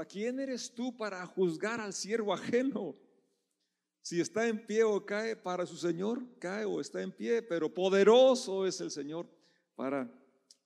¿Quién 0.08 0.40
eres 0.40 0.74
tú 0.74 0.96
para 0.96 1.24
juzgar 1.26 1.80
al 1.80 1.92
siervo 1.92 2.34
ajeno? 2.34 2.96
Si 4.02 4.20
está 4.20 4.48
en 4.48 4.66
pie 4.66 4.82
o 4.82 5.06
cae 5.06 5.36
para 5.36 5.64
su 5.64 5.76
Señor, 5.76 6.26
cae 6.40 6.64
o 6.64 6.80
está 6.80 7.02
en 7.02 7.12
pie, 7.12 7.40
pero 7.40 7.72
poderoso 7.72 8.66
es 8.66 8.80
el 8.80 8.90
Señor 8.90 9.28
para 9.76 10.12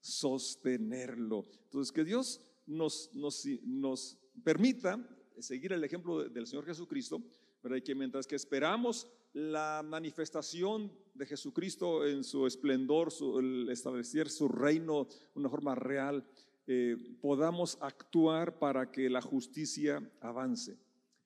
sostenerlo. 0.01 1.47
Entonces, 1.65 1.91
que 1.91 2.03
Dios 2.03 2.41
nos, 2.65 3.13
nos, 3.13 3.45
nos 3.63 4.17
permita 4.43 5.07
seguir 5.37 5.71
el 5.71 5.83
ejemplo 5.83 6.27
del 6.27 6.47
Señor 6.47 6.65
Jesucristo, 6.65 7.21
¿verdad? 7.61 7.77
Y 7.77 7.83
que 7.83 7.93
mientras 7.93 8.25
que 8.25 8.37
esperamos 8.37 9.07
la 9.33 9.83
manifestación 9.85 10.91
de 11.19 11.25
Jesucristo 11.25 12.07
en 12.07 12.23
su 12.23 12.47
esplendor, 12.47 13.09
el 13.37 13.69
establecer 13.69 14.29
su 14.29 14.47
reino 14.47 15.03
de 15.05 15.39
una 15.39 15.49
forma 15.49 15.75
real, 15.75 16.25
eh, 16.65 16.95
podamos 17.21 17.77
actuar 17.81 18.57
para 18.57 18.91
que 18.91 19.09
la 19.09 19.21
justicia 19.21 20.01
avance. 20.21 20.77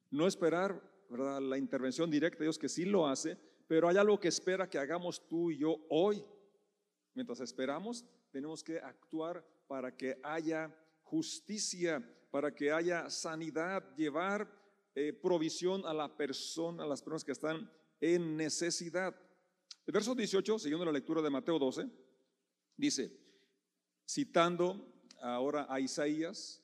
No 0.10 0.28
esperar 0.28 0.82
la 1.10 1.58
intervención 1.58 2.10
directa 2.10 2.40
de 2.40 2.46
Dios, 2.46 2.58
que 2.58 2.70
sí 2.70 2.86
lo 2.86 3.08
hace, 3.08 3.38
pero 3.68 3.88
hay 3.88 3.98
algo 3.98 4.20
que 4.20 4.28
espera 4.28 4.70
que 4.70 4.80
hagamos 4.80 5.28
tú 5.28 5.52
y 5.52 5.60
yo 5.60 5.78
hoy 5.90 6.24
Mientras 7.16 7.40
esperamos, 7.42 8.04
tenemos 8.32 8.64
que 8.64 8.80
actuar 8.80 9.46
para 9.68 9.96
que 9.96 10.20
haya 10.24 10.76
justicia, 11.04 12.04
para 12.32 12.54
que 12.54 12.72
haya 12.72 13.10
sanidad, 13.10 13.84
llevar 13.96 14.50
eh, 14.96 15.14
provisión 15.14 15.86
a 15.86 15.94
la 15.94 16.16
persona, 16.18 16.84
a 16.84 16.88
las 16.88 17.04
personas 17.04 17.24
que 17.24 17.32
están 17.32 17.70
en 18.02 18.36
necesidad. 18.36 19.16
El 19.86 19.94
verso 19.94 20.16
18, 20.16 20.60
siguiendo 20.60 20.86
la 20.86 20.92
lectura 20.92 21.22
de 21.22 21.30
Mateo 21.30 21.60
12, 21.60 21.90
dice, 22.78 23.12
citando 24.08 24.94
ahora 25.22 25.68
a 25.70 25.80
Isaías, 25.80 26.64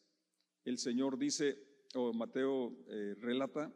el 0.63 0.77
Señor 0.77 1.17
dice, 1.17 1.57
o 1.95 2.13
Mateo 2.13 2.77
eh, 2.87 3.15
relata 3.19 3.73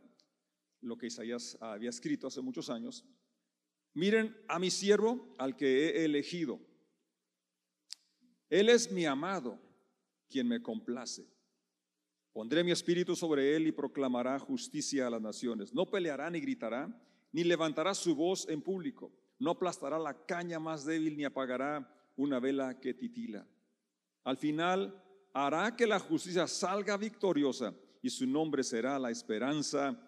lo 0.81 0.97
que 0.97 1.07
Isaías 1.07 1.57
había 1.59 1.89
escrito 1.89 2.27
hace 2.27 2.41
muchos 2.41 2.69
años, 2.69 3.05
Miren 3.93 4.35
a 4.47 4.57
mi 4.57 4.71
siervo 4.71 5.35
al 5.37 5.55
que 5.55 5.67
he 5.67 6.05
elegido. 6.05 6.59
Él 8.49 8.69
es 8.69 8.91
mi 8.91 9.05
amado, 9.05 9.59
quien 10.29 10.47
me 10.47 10.61
complace. 10.61 11.27
Pondré 12.31 12.63
mi 12.63 12.71
espíritu 12.71 13.15
sobre 13.15 13.55
él 13.55 13.67
y 13.67 13.71
proclamará 13.71 14.39
justicia 14.39 15.05
a 15.05 15.09
las 15.11 15.21
naciones. 15.21 15.73
No 15.73 15.89
peleará 15.89 16.29
ni 16.31 16.39
gritará, 16.39 16.89
ni 17.31 17.43
levantará 17.43 17.93
su 17.93 18.15
voz 18.15 18.47
en 18.49 18.61
público. 18.61 19.11
No 19.39 19.51
aplastará 19.51 19.99
la 19.99 20.25
caña 20.25 20.59
más 20.59 20.85
débil, 20.85 21.17
ni 21.17 21.25
apagará 21.25 21.89
una 22.15 22.39
vela 22.39 22.79
que 22.79 22.93
titila. 22.93 23.47
Al 24.23 24.37
final 24.37 25.03
hará 25.33 25.75
que 25.75 25.87
la 25.87 25.99
justicia 25.99 26.47
salga 26.47 26.95
victoriosa 26.97 27.73
y 28.01 28.09
su 28.09 28.27
nombre 28.27 28.63
será 28.63 28.99
la 28.99 29.11
esperanza 29.11 29.99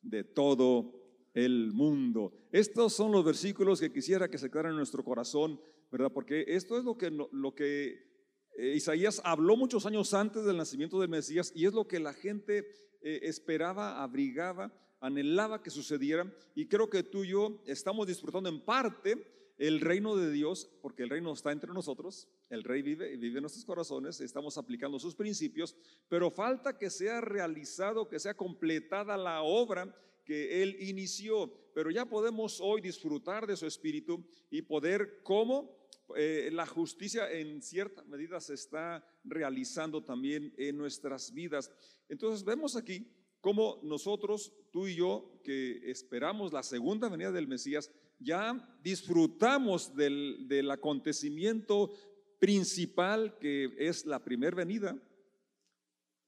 de 0.00 0.24
todo 0.24 0.98
el 1.34 1.72
mundo. 1.72 2.32
Estos 2.52 2.92
son 2.94 3.12
los 3.12 3.24
versículos 3.24 3.80
que 3.80 3.92
quisiera 3.92 4.28
que 4.28 4.38
se 4.38 4.50
quedaran 4.50 4.72
en 4.72 4.78
nuestro 4.78 5.04
corazón, 5.04 5.60
¿verdad? 5.90 6.10
Porque 6.12 6.44
esto 6.48 6.78
es 6.78 6.84
lo 6.84 6.96
que, 6.96 7.10
lo 7.10 7.54
que 7.54 8.08
eh, 8.56 8.74
Isaías 8.74 9.20
habló 9.24 9.56
muchos 9.56 9.86
años 9.86 10.14
antes 10.14 10.44
del 10.44 10.56
nacimiento 10.56 11.00
del 11.00 11.08
Mesías 11.08 11.52
y 11.54 11.66
es 11.66 11.72
lo 11.72 11.86
que 11.86 12.00
la 12.00 12.12
gente 12.12 12.66
eh, 13.00 13.20
esperaba, 13.22 14.02
abrigaba, 14.02 14.72
anhelaba 15.00 15.62
que 15.62 15.70
sucediera. 15.70 16.32
Y 16.54 16.66
creo 16.66 16.88
que 16.88 17.02
tú 17.02 17.24
y 17.24 17.28
yo 17.28 17.62
estamos 17.66 18.06
disfrutando 18.06 18.48
en 18.48 18.60
parte 18.60 19.26
el 19.58 19.80
reino 19.80 20.16
de 20.16 20.30
Dios, 20.30 20.70
porque 20.80 21.02
el 21.02 21.10
reino 21.10 21.32
está 21.32 21.50
entre 21.50 21.72
nosotros, 21.72 22.28
el 22.48 22.62
rey 22.62 22.80
vive 22.80 23.16
vive 23.16 23.38
en 23.38 23.42
nuestros 23.42 23.64
corazones, 23.64 24.20
estamos 24.20 24.56
aplicando 24.56 25.00
sus 25.00 25.16
principios, 25.16 25.74
pero 26.08 26.30
falta 26.30 26.78
que 26.78 26.90
sea 26.90 27.20
realizado, 27.20 28.08
que 28.08 28.20
sea 28.20 28.34
completada 28.34 29.16
la 29.16 29.42
obra 29.42 29.92
que 30.24 30.62
Él 30.62 30.76
inició, 30.80 31.52
pero 31.74 31.90
ya 31.90 32.04
podemos 32.04 32.60
hoy 32.60 32.80
disfrutar 32.80 33.46
de 33.46 33.56
su 33.56 33.66
espíritu 33.66 34.22
y 34.50 34.62
poder, 34.62 35.22
como 35.22 35.76
eh, 36.16 36.50
la 36.52 36.66
justicia 36.66 37.30
en 37.32 37.60
cierta 37.60 38.04
medida 38.04 38.40
se 38.40 38.54
está 38.54 39.04
realizando 39.24 40.04
también 40.04 40.54
en 40.56 40.76
nuestras 40.76 41.32
vidas. 41.32 41.70
Entonces 42.08 42.44
vemos 42.44 42.76
aquí 42.76 43.06
cómo 43.40 43.80
nosotros, 43.82 44.52
tú 44.70 44.86
y 44.86 44.96
yo, 44.96 45.40
que 45.44 45.90
esperamos 45.90 46.52
la 46.52 46.62
segunda 46.62 47.08
venida 47.08 47.32
del 47.32 47.48
Mesías, 47.48 47.90
ya 48.18 48.78
disfrutamos 48.82 49.94
del, 49.94 50.46
del 50.48 50.70
acontecimiento 50.70 51.92
principal 52.38 53.38
que 53.38 53.74
es 53.78 54.06
la 54.06 54.22
primera 54.24 54.56
venida 54.56 55.00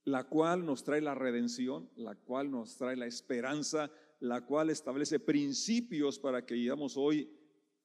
la 0.04 0.24
cual 0.24 0.64
nos 0.64 0.82
trae 0.82 1.00
la 1.00 1.14
redención, 1.14 1.90
la 1.94 2.14
cual 2.14 2.50
nos 2.50 2.76
trae 2.76 2.96
la 2.96 3.06
esperanza 3.06 3.90
la 4.20 4.44
cual 4.44 4.70
establece 4.70 5.18
principios 5.18 6.18
para 6.18 6.44
que 6.44 6.54
vivamos 6.54 6.96
hoy 6.96 7.30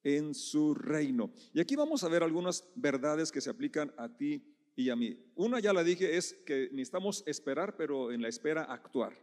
en 0.02 0.34
su 0.34 0.74
reino. 0.74 1.32
Y 1.52 1.60
aquí 1.60 1.74
vamos 1.74 2.04
a 2.04 2.08
ver 2.08 2.22
algunas 2.22 2.68
verdades 2.76 3.32
que 3.32 3.40
se 3.40 3.50
aplican 3.50 3.92
a 3.96 4.14
ti 4.14 4.44
y 4.76 4.90
a 4.90 4.96
mí. 4.96 5.18
Una 5.34 5.58
ya 5.58 5.72
la 5.72 5.82
dije 5.82 6.16
es 6.16 6.34
que 6.44 6.68
necesitamos 6.70 7.24
esperar, 7.26 7.76
pero 7.76 8.12
en 8.12 8.20
la 8.20 8.28
espera 8.28 8.64
actuar. 8.64 9.16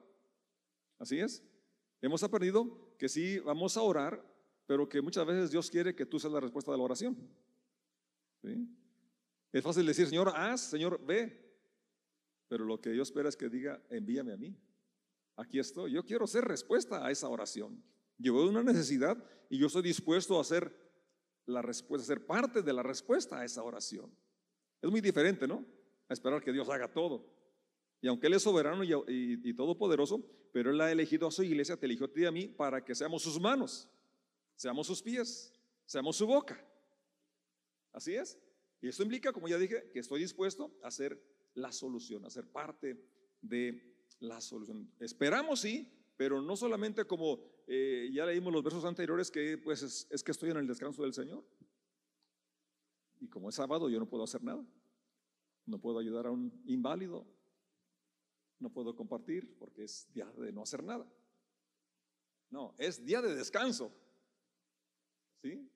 Así 0.98 1.20
es. 1.20 1.44
Hemos 2.02 2.24
aprendido 2.24 2.96
que 2.98 3.08
sí 3.08 3.40
vamos 3.40 3.78
a 3.78 3.84
orar, 3.84 4.22
pero 4.66 4.90
que 4.90 5.02
muchas 5.02 5.26
veces 5.26 5.52
Dios 5.52 5.70
quiere 5.70 5.96
que 5.96 6.06
tú 6.06 6.20
seas 6.20 6.34
la 6.34 6.40
respuesta 6.40 6.72
de 6.72 6.78
la 6.78 6.84
oración. 6.84 7.16
Es 9.52 9.64
fácil 9.64 9.86
decir, 9.86 10.08
Señor, 10.08 10.34
haz, 10.36 10.62
Señor, 10.62 11.00
ve. 11.06 11.40
Pero 12.48 12.66
lo 12.66 12.82
que 12.82 12.90
Dios 12.90 13.10
espera 13.10 13.30
es 13.30 13.38
que 13.38 13.48
diga, 13.48 13.82
envíame 13.90 14.34
a 14.34 14.38
mí. 14.38 14.58
Aquí 15.36 15.60
estoy. 15.60 15.92
Yo 15.92 16.04
quiero 16.04 16.26
ser 16.28 16.46
respuesta 16.46 17.06
a 17.06 17.12
esa 17.12 17.30
oración. 17.30 17.84
Llevo 18.18 18.48
una 18.48 18.64
necesidad 18.64 19.24
y 19.50 19.60
yo 19.60 19.68
estoy 19.68 19.84
dispuesto 19.84 20.38
a 20.38 20.42
hacer 20.42 20.76
la 21.46 21.62
respuesta, 21.62 22.04
a 22.04 22.16
ser 22.16 22.26
parte 22.26 22.62
de 22.62 22.74
la 22.74 22.84
respuesta 22.84 23.40
a 23.40 23.46
esa 23.46 23.64
oración. 23.64 24.16
Es 24.84 24.92
muy 24.92 25.00
diferente, 25.00 25.48
¿no? 25.48 25.66
A 26.10 26.14
esperar 26.14 26.44
que 26.44 26.52
Dios 26.52 26.68
haga 26.68 26.92
todo. 26.92 27.26
Y 28.02 28.08
aunque 28.10 28.28
Él 28.28 28.34
es 28.34 28.44
soberano 28.44 28.84
y, 28.84 29.54
todopoderoso, 29.54 30.22
pero 30.52 30.72
Él 30.72 30.82
ha 30.82 30.92
elegido 30.92 31.26
a 31.26 31.32
su 31.32 31.42
iglesia, 31.42 31.78
te 31.78 31.86
eligió 31.86 32.06
a 32.06 32.12
ti 32.12 32.24
y 32.24 32.26
a 32.26 32.32
mí 32.32 32.48
para 32.50 32.84
que 32.84 32.94
seamos 32.94 33.24
sus 33.24 33.40
manos, 33.40 33.88
seamos 34.58 34.86
sus 34.86 35.02
pies, 35.02 35.54
seamos 35.86 36.18
su 36.18 36.28
boca. 36.28 36.62
Así 37.94 38.14
es. 38.14 38.38
Y 38.82 38.90
eso 38.90 39.04
implica, 39.04 39.32
como 39.32 39.48
ya 39.48 39.58
dije, 39.58 39.90
que 39.94 40.00
estoy 40.00 40.20
dispuesto 40.20 40.78
a 40.84 40.92
ser 40.92 41.18
la 41.54 41.72
solución, 41.72 42.26
a 42.26 42.30
ser 42.30 42.46
parte 42.46 43.02
de 43.42 43.96
la 44.20 44.42
solución. 44.42 44.92
Esperamos, 45.00 45.62
sí, 45.62 45.90
pero 46.18 46.42
no 46.42 46.58
solamente 46.58 47.06
como 47.06 47.40
eh, 47.68 48.10
ya 48.12 48.26
leímos 48.26 48.52
los 48.52 48.64
versos 48.64 48.84
anteriores, 48.84 49.32
que 49.32 49.58
pues 49.58 49.82
es, 49.82 50.08
es 50.10 50.22
que 50.22 50.32
estoy 50.32 50.50
en 50.50 50.58
el 50.58 50.68
descanso 50.68 51.04
del 51.04 51.14
Señor. 51.14 51.42
Y 53.24 53.30
como 53.30 53.48
es 53.48 53.56
sábado, 53.56 53.90
yo 53.90 54.00
no 54.00 54.06
puedo 54.06 54.26
hacer 54.26 54.44
nada. 54.44 54.68
No 55.66 55.80
puedo 55.80 55.98
ayudar 55.98 56.28
a 56.28 56.32
un 56.32 56.62
inválido. 56.66 57.26
No 58.60 58.70
puedo 58.70 58.98
compartir 58.98 59.58
porque 59.58 59.86
es 59.86 60.12
día 60.14 60.30
de 60.32 60.52
no 60.52 60.62
hacer 60.62 60.84
nada. 60.84 61.10
No, 62.50 62.76
es 62.78 63.06
día 63.06 63.22
de 63.22 63.34
descanso. 63.34 63.94
¿Sí? 65.42 65.72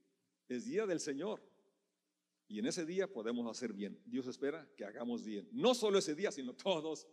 Es 0.49 0.65
día 0.65 0.85
del 0.85 0.99
Señor. 0.99 1.41
Y 2.49 2.59
en 2.59 2.65
ese 2.65 2.85
día 2.85 3.07
podemos 3.07 3.49
hacer 3.49 3.71
bien. 3.71 3.97
Dios 4.05 4.27
espera 4.27 4.69
que 4.75 4.83
hagamos 4.83 5.23
bien. 5.23 5.47
No 5.53 5.73
solo 5.73 5.99
ese 5.99 6.15
día, 6.15 6.33
sino 6.33 6.53
todos 6.53 7.07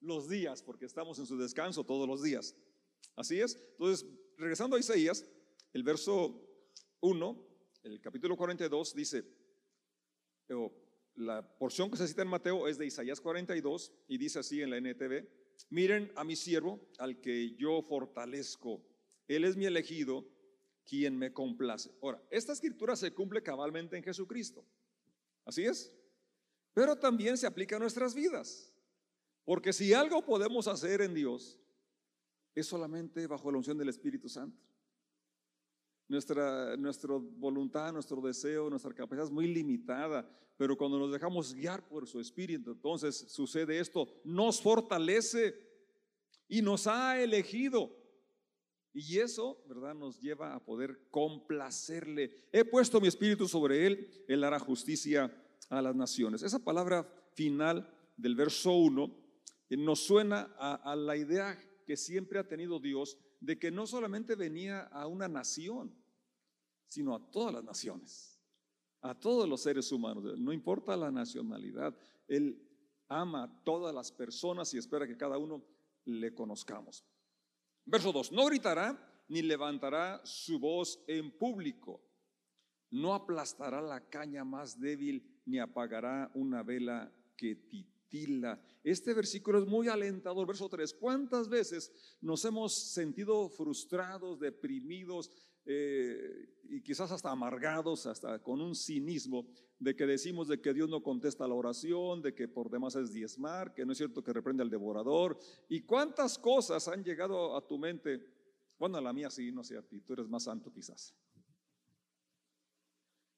los 0.00 0.28
días, 0.28 0.62
porque 0.62 0.84
estamos 0.84 1.18
en 1.18 1.24
su 1.24 1.38
descanso 1.38 1.82
todos 1.82 2.06
los 2.06 2.22
días. 2.22 2.54
Así 3.16 3.40
es. 3.40 3.56
Entonces, 3.70 4.06
regresando 4.36 4.76
a 4.76 4.80
Isaías, 4.80 5.24
el 5.72 5.82
verso 5.82 6.46
1, 7.00 7.48
el 7.84 8.00
capítulo 8.02 8.36
42 8.36 8.94
dice, 8.94 9.37
la 11.14 11.42
porción 11.58 11.90
que 11.90 11.96
se 11.96 12.06
cita 12.06 12.22
en 12.22 12.28
Mateo 12.28 12.68
es 12.68 12.78
de 12.78 12.86
Isaías 12.86 13.20
42 13.20 13.92
y 14.08 14.18
dice 14.18 14.38
así 14.38 14.62
en 14.62 14.70
la 14.70 14.78
NTV, 14.78 15.26
miren 15.70 16.12
a 16.14 16.24
mi 16.24 16.36
siervo, 16.36 16.80
al 16.98 17.20
que 17.20 17.56
yo 17.56 17.82
fortalezco, 17.82 18.84
él 19.26 19.44
es 19.44 19.56
mi 19.56 19.66
elegido, 19.66 20.26
quien 20.86 21.18
me 21.18 21.32
complace. 21.32 21.90
Ahora, 22.00 22.22
esta 22.30 22.52
escritura 22.52 22.96
se 22.96 23.12
cumple 23.12 23.42
cabalmente 23.42 23.96
en 23.96 24.02
Jesucristo, 24.02 24.64
así 25.44 25.64
es, 25.64 25.94
pero 26.72 26.96
también 26.96 27.36
se 27.36 27.46
aplica 27.46 27.76
a 27.76 27.80
nuestras 27.80 28.14
vidas, 28.14 28.72
porque 29.44 29.72
si 29.72 29.92
algo 29.92 30.24
podemos 30.24 30.68
hacer 30.68 31.02
en 31.02 31.14
Dios, 31.14 31.58
es 32.54 32.66
solamente 32.66 33.26
bajo 33.26 33.50
la 33.50 33.58
unción 33.58 33.78
del 33.78 33.88
Espíritu 33.88 34.28
Santo. 34.28 34.60
Nuestra, 36.08 36.76
nuestra 36.76 37.14
voluntad, 37.16 37.92
nuestro 37.92 38.20
deseo, 38.22 38.70
nuestra 38.70 38.94
capacidad 38.94 39.26
es 39.26 39.30
muy 39.30 39.46
limitada, 39.46 40.26
pero 40.56 40.76
cuando 40.76 40.98
nos 40.98 41.12
dejamos 41.12 41.54
guiar 41.54 41.86
por 41.86 42.06
su 42.06 42.18
espíritu, 42.18 42.72
entonces 42.72 43.26
sucede 43.28 43.78
esto, 43.78 44.08
nos 44.24 44.60
fortalece 44.60 45.54
y 46.48 46.62
nos 46.62 46.86
ha 46.86 47.20
elegido. 47.20 47.94
Y 48.92 49.18
eso, 49.18 49.62
¿verdad? 49.68 49.94
Nos 49.94 50.18
lleva 50.20 50.54
a 50.54 50.64
poder 50.64 51.08
complacerle. 51.10 52.48
He 52.52 52.64
puesto 52.64 53.00
mi 53.00 53.08
espíritu 53.08 53.46
sobre 53.46 53.86
él, 53.86 54.24
él 54.26 54.42
hará 54.42 54.58
justicia 54.58 55.30
a 55.68 55.82
las 55.82 55.94
naciones. 55.94 56.42
Esa 56.42 56.58
palabra 56.58 57.06
final 57.34 57.88
del 58.16 58.34
verso 58.34 58.72
1 58.72 59.14
eh, 59.70 59.76
nos 59.76 60.00
suena 60.00 60.54
a, 60.58 60.74
a 60.74 60.96
la 60.96 61.16
idea 61.16 61.56
que 61.86 61.96
siempre 61.96 62.38
ha 62.38 62.48
tenido 62.48 62.80
Dios 62.80 63.18
de 63.40 63.58
que 63.58 63.70
no 63.70 63.86
solamente 63.86 64.34
venía 64.34 64.80
a 64.80 65.06
una 65.06 65.28
nación, 65.28 65.94
sino 66.88 67.14
a 67.14 67.30
todas 67.30 67.54
las 67.54 67.64
naciones, 67.64 68.40
a 69.00 69.14
todos 69.14 69.48
los 69.48 69.62
seres 69.62 69.92
humanos, 69.92 70.24
no 70.38 70.52
importa 70.52 70.96
la 70.96 71.10
nacionalidad, 71.10 71.96
Él 72.26 72.60
ama 73.08 73.44
a 73.44 73.64
todas 73.64 73.94
las 73.94 74.12
personas 74.12 74.72
y 74.74 74.78
espera 74.78 75.06
que 75.06 75.16
cada 75.16 75.38
uno 75.38 75.64
le 76.04 76.34
conozcamos. 76.34 77.04
Verso 77.84 78.12
2, 78.12 78.32
no 78.32 78.46
gritará 78.46 79.24
ni 79.28 79.42
levantará 79.42 80.20
su 80.24 80.58
voz 80.58 81.02
en 81.06 81.30
público, 81.30 82.02
no 82.90 83.14
aplastará 83.14 83.80
la 83.80 84.08
caña 84.08 84.44
más 84.44 84.80
débil 84.80 85.42
ni 85.44 85.58
apagará 85.58 86.30
una 86.34 86.62
vela 86.62 87.12
que 87.36 87.54
titila. 87.54 88.60
Este 88.82 89.12
versículo 89.12 89.58
es 89.58 89.66
muy 89.66 89.88
alentador, 89.88 90.46
verso 90.46 90.68
3. 90.68 90.94
¿Cuántas 90.94 91.48
veces 91.48 91.92
nos 92.20 92.44
hemos 92.44 92.74
sentido 92.74 93.48
frustrados, 93.50 94.40
deprimidos, 94.40 95.30
eh, 95.70 96.48
y 96.70 96.80
quizás 96.80 97.12
hasta 97.12 97.30
amargados, 97.30 98.06
hasta 98.06 98.42
con 98.42 98.62
un 98.62 98.74
cinismo 98.74 99.46
de 99.78 99.94
que 99.94 100.06
decimos 100.06 100.48
de 100.48 100.62
que 100.62 100.72
Dios 100.72 100.88
no 100.88 101.02
contesta 101.02 101.46
la 101.46 101.54
oración, 101.54 102.22
de 102.22 102.34
que 102.34 102.48
por 102.48 102.70
demás 102.70 102.96
es 102.96 103.12
diezmar, 103.12 103.74
que 103.74 103.84
no 103.84 103.92
es 103.92 103.98
cierto 103.98 104.24
que 104.24 104.32
reprende 104.32 104.62
al 104.62 104.70
devorador. 104.70 105.38
¿Y 105.68 105.82
cuántas 105.82 106.38
cosas 106.38 106.88
han 106.88 107.04
llegado 107.04 107.54
a 107.54 107.66
tu 107.66 107.78
mente? 107.78 108.18
Bueno, 108.78 108.96
a 108.96 109.02
la 109.02 109.12
mía 109.12 109.28
sí, 109.28 109.52
no 109.52 109.62
sé 109.62 109.76
a 109.76 109.82
ti, 109.82 110.00
tú 110.00 110.14
eres 110.14 110.26
más 110.26 110.44
santo 110.44 110.72
quizás. 110.72 111.14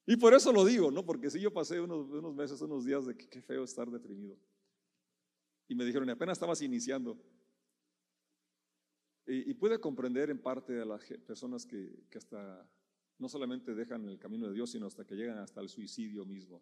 Y 0.05 0.15
por 0.15 0.33
eso 0.33 0.53
lo 0.53 0.63
digo, 0.63 0.89
¿no? 0.89 1.05
Porque 1.05 1.29
si 1.29 1.41
yo 1.41 1.51
pasé 1.51 1.81
unos, 1.81 2.09
unos 2.09 2.33
meses, 2.33 2.61
unos 2.61 2.85
días 2.85 3.05
de 3.05 3.15
que 3.15 3.27
qué 3.27 3.41
feo 3.41 3.65
estar 3.65 3.91
deprimido. 3.91 4.37
Y 5.67 5.75
me 5.75 5.83
dijeron, 5.83 6.09
apenas 6.09 6.37
estabas 6.37 6.61
iniciando. 6.61 7.21
Y, 9.33 9.53
puede 9.53 9.79
comprender 9.79 10.29
en 10.29 10.39
parte 10.39 10.81
a 10.81 10.83
las 10.83 11.05
personas 11.25 11.65
que, 11.65 12.03
que 12.09 12.17
hasta 12.17 12.69
no 13.17 13.29
solamente 13.29 13.73
dejan 13.73 14.05
el 14.09 14.19
camino 14.19 14.47
de 14.47 14.53
Dios, 14.53 14.71
sino 14.71 14.87
hasta 14.87 15.05
que 15.05 15.15
llegan 15.15 15.37
hasta 15.37 15.61
el 15.61 15.69
suicidio 15.69 16.25
mismo. 16.25 16.61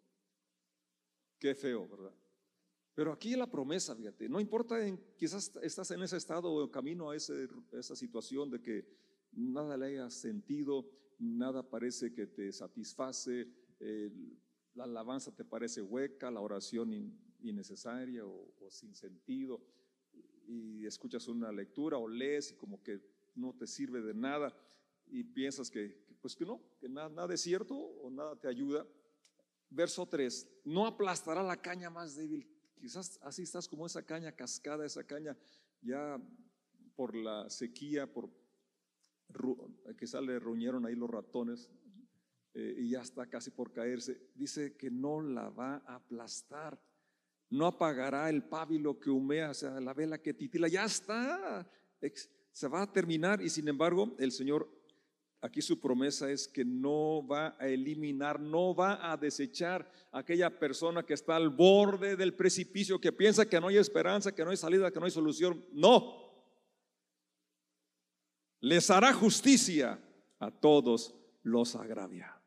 Qué 1.39 1.55
feo, 1.55 1.87
¿verdad? 1.87 2.13
Pero 2.93 3.11
aquí 3.11 3.35
la 3.35 3.49
promesa, 3.49 3.95
fíjate, 3.95 4.29
no 4.29 4.39
importa, 4.39 4.75
quizás 5.17 5.51
estás 5.63 5.89
en 5.89 6.03
ese 6.03 6.17
estado 6.17 6.53
o 6.53 6.69
camino 6.69 7.09
a, 7.09 7.15
ese, 7.15 7.47
esa 7.71 7.95
situación 7.95 8.51
de 8.51 8.61
que 8.61 8.85
nada 9.31 9.75
le 9.75 9.87
hayas 9.87 10.13
sentido, 10.13 10.87
nada 11.17 11.67
parece 11.67 12.13
que 12.13 12.27
te 12.27 12.51
satisface, 12.51 13.47
la 14.75 14.83
alabanza 14.83 15.35
te 15.35 15.43
parece 15.43 15.81
hueca, 15.81 16.29
la 16.29 16.41
oración 16.41 16.93
innecesaria 17.39 18.27
o 18.27 18.69
sin 18.69 18.93
sentido 18.93 19.59
y 20.47 20.85
escuchas 20.85 21.27
una 21.27 21.51
lectura 21.51 21.97
o 21.97 22.07
lees 22.07 22.51
y 22.51 22.55
como 22.55 22.81
que 22.81 22.99
no 23.35 23.53
te 23.53 23.67
sirve 23.67 24.01
de 24.01 24.13
nada 24.13 24.55
y 25.07 25.23
piensas 25.23 25.69
que, 25.69 25.95
pues 26.21 26.35
que 26.35 26.45
no, 26.45 26.61
que 26.79 26.89
nada, 26.89 27.09
nada 27.09 27.33
es 27.33 27.41
cierto 27.41 27.75
o 27.75 28.09
nada 28.09 28.35
te 28.35 28.47
ayuda. 28.47 28.85
Verso 29.69 30.07
3, 30.07 30.61
no 30.65 30.87
aplastará 30.87 31.43
la 31.43 31.61
caña 31.61 31.89
más 31.89 32.15
débil. 32.15 32.47
Quizás 32.79 33.19
así 33.21 33.43
estás 33.43 33.67
como 33.67 33.85
esa 33.85 34.03
caña 34.03 34.31
cascada, 34.31 34.85
esa 34.85 35.03
caña 35.03 35.37
ya 35.81 36.19
por 36.95 37.15
la 37.15 37.49
sequía, 37.49 38.11
por 38.11 38.29
quizás 39.97 40.23
le 40.23 40.39
ruñeron 40.39 40.85
ahí 40.85 40.95
los 40.95 41.09
ratones 41.09 41.69
eh, 42.53 42.75
y 42.79 42.89
ya 42.89 43.01
está 43.01 43.27
casi 43.27 43.51
por 43.51 43.71
caerse. 43.71 44.31
Dice 44.33 44.75
que 44.75 44.89
no 44.89 45.21
la 45.21 45.49
va 45.49 45.83
a 45.85 45.95
aplastar 45.95 46.81
no 47.49 47.65
apagará 47.65 48.29
el 48.29 48.43
pábilo 48.43 48.99
que 48.99 49.09
humea, 49.09 49.51
o 49.51 49.53
sea, 49.53 49.79
la 49.79 49.93
vela 49.93 50.21
que 50.21 50.33
titila, 50.33 50.67
ya 50.67 50.85
está, 50.85 51.67
se 52.51 52.67
va 52.67 52.83
a 52.83 52.91
terminar 52.91 53.41
y 53.41 53.49
sin 53.49 53.67
embargo 53.67 54.15
el 54.19 54.31
Señor, 54.31 54.69
aquí 55.41 55.61
su 55.61 55.79
promesa 55.79 56.29
es 56.29 56.47
que 56.47 56.63
no 56.63 57.25
va 57.25 57.55
a 57.59 57.67
eliminar, 57.67 58.39
no 58.39 58.75
va 58.75 59.11
a 59.11 59.17
desechar 59.17 59.91
a 60.11 60.19
aquella 60.19 60.59
persona 60.59 61.03
que 61.03 61.13
está 61.13 61.35
al 61.35 61.49
borde 61.49 62.15
del 62.15 62.35
precipicio, 62.35 63.01
que 63.01 63.11
piensa 63.11 63.47
que 63.47 63.59
no 63.59 63.67
hay 63.67 63.77
esperanza, 63.77 64.33
que 64.33 64.43
no 64.43 64.51
hay 64.51 64.57
salida, 64.57 64.91
que 64.91 64.99
no 64.99 65.05
hay 65.05 65.11
solución, 65.11 65.65
no. 65.73 66.29
Les 68.61 68.89
hará 68.89 69.13
justicia 69.13 69.99
a 70.37 70.51
todos 70.51 71.15
los 71.43 71.75
agraviados. 71.75 72.38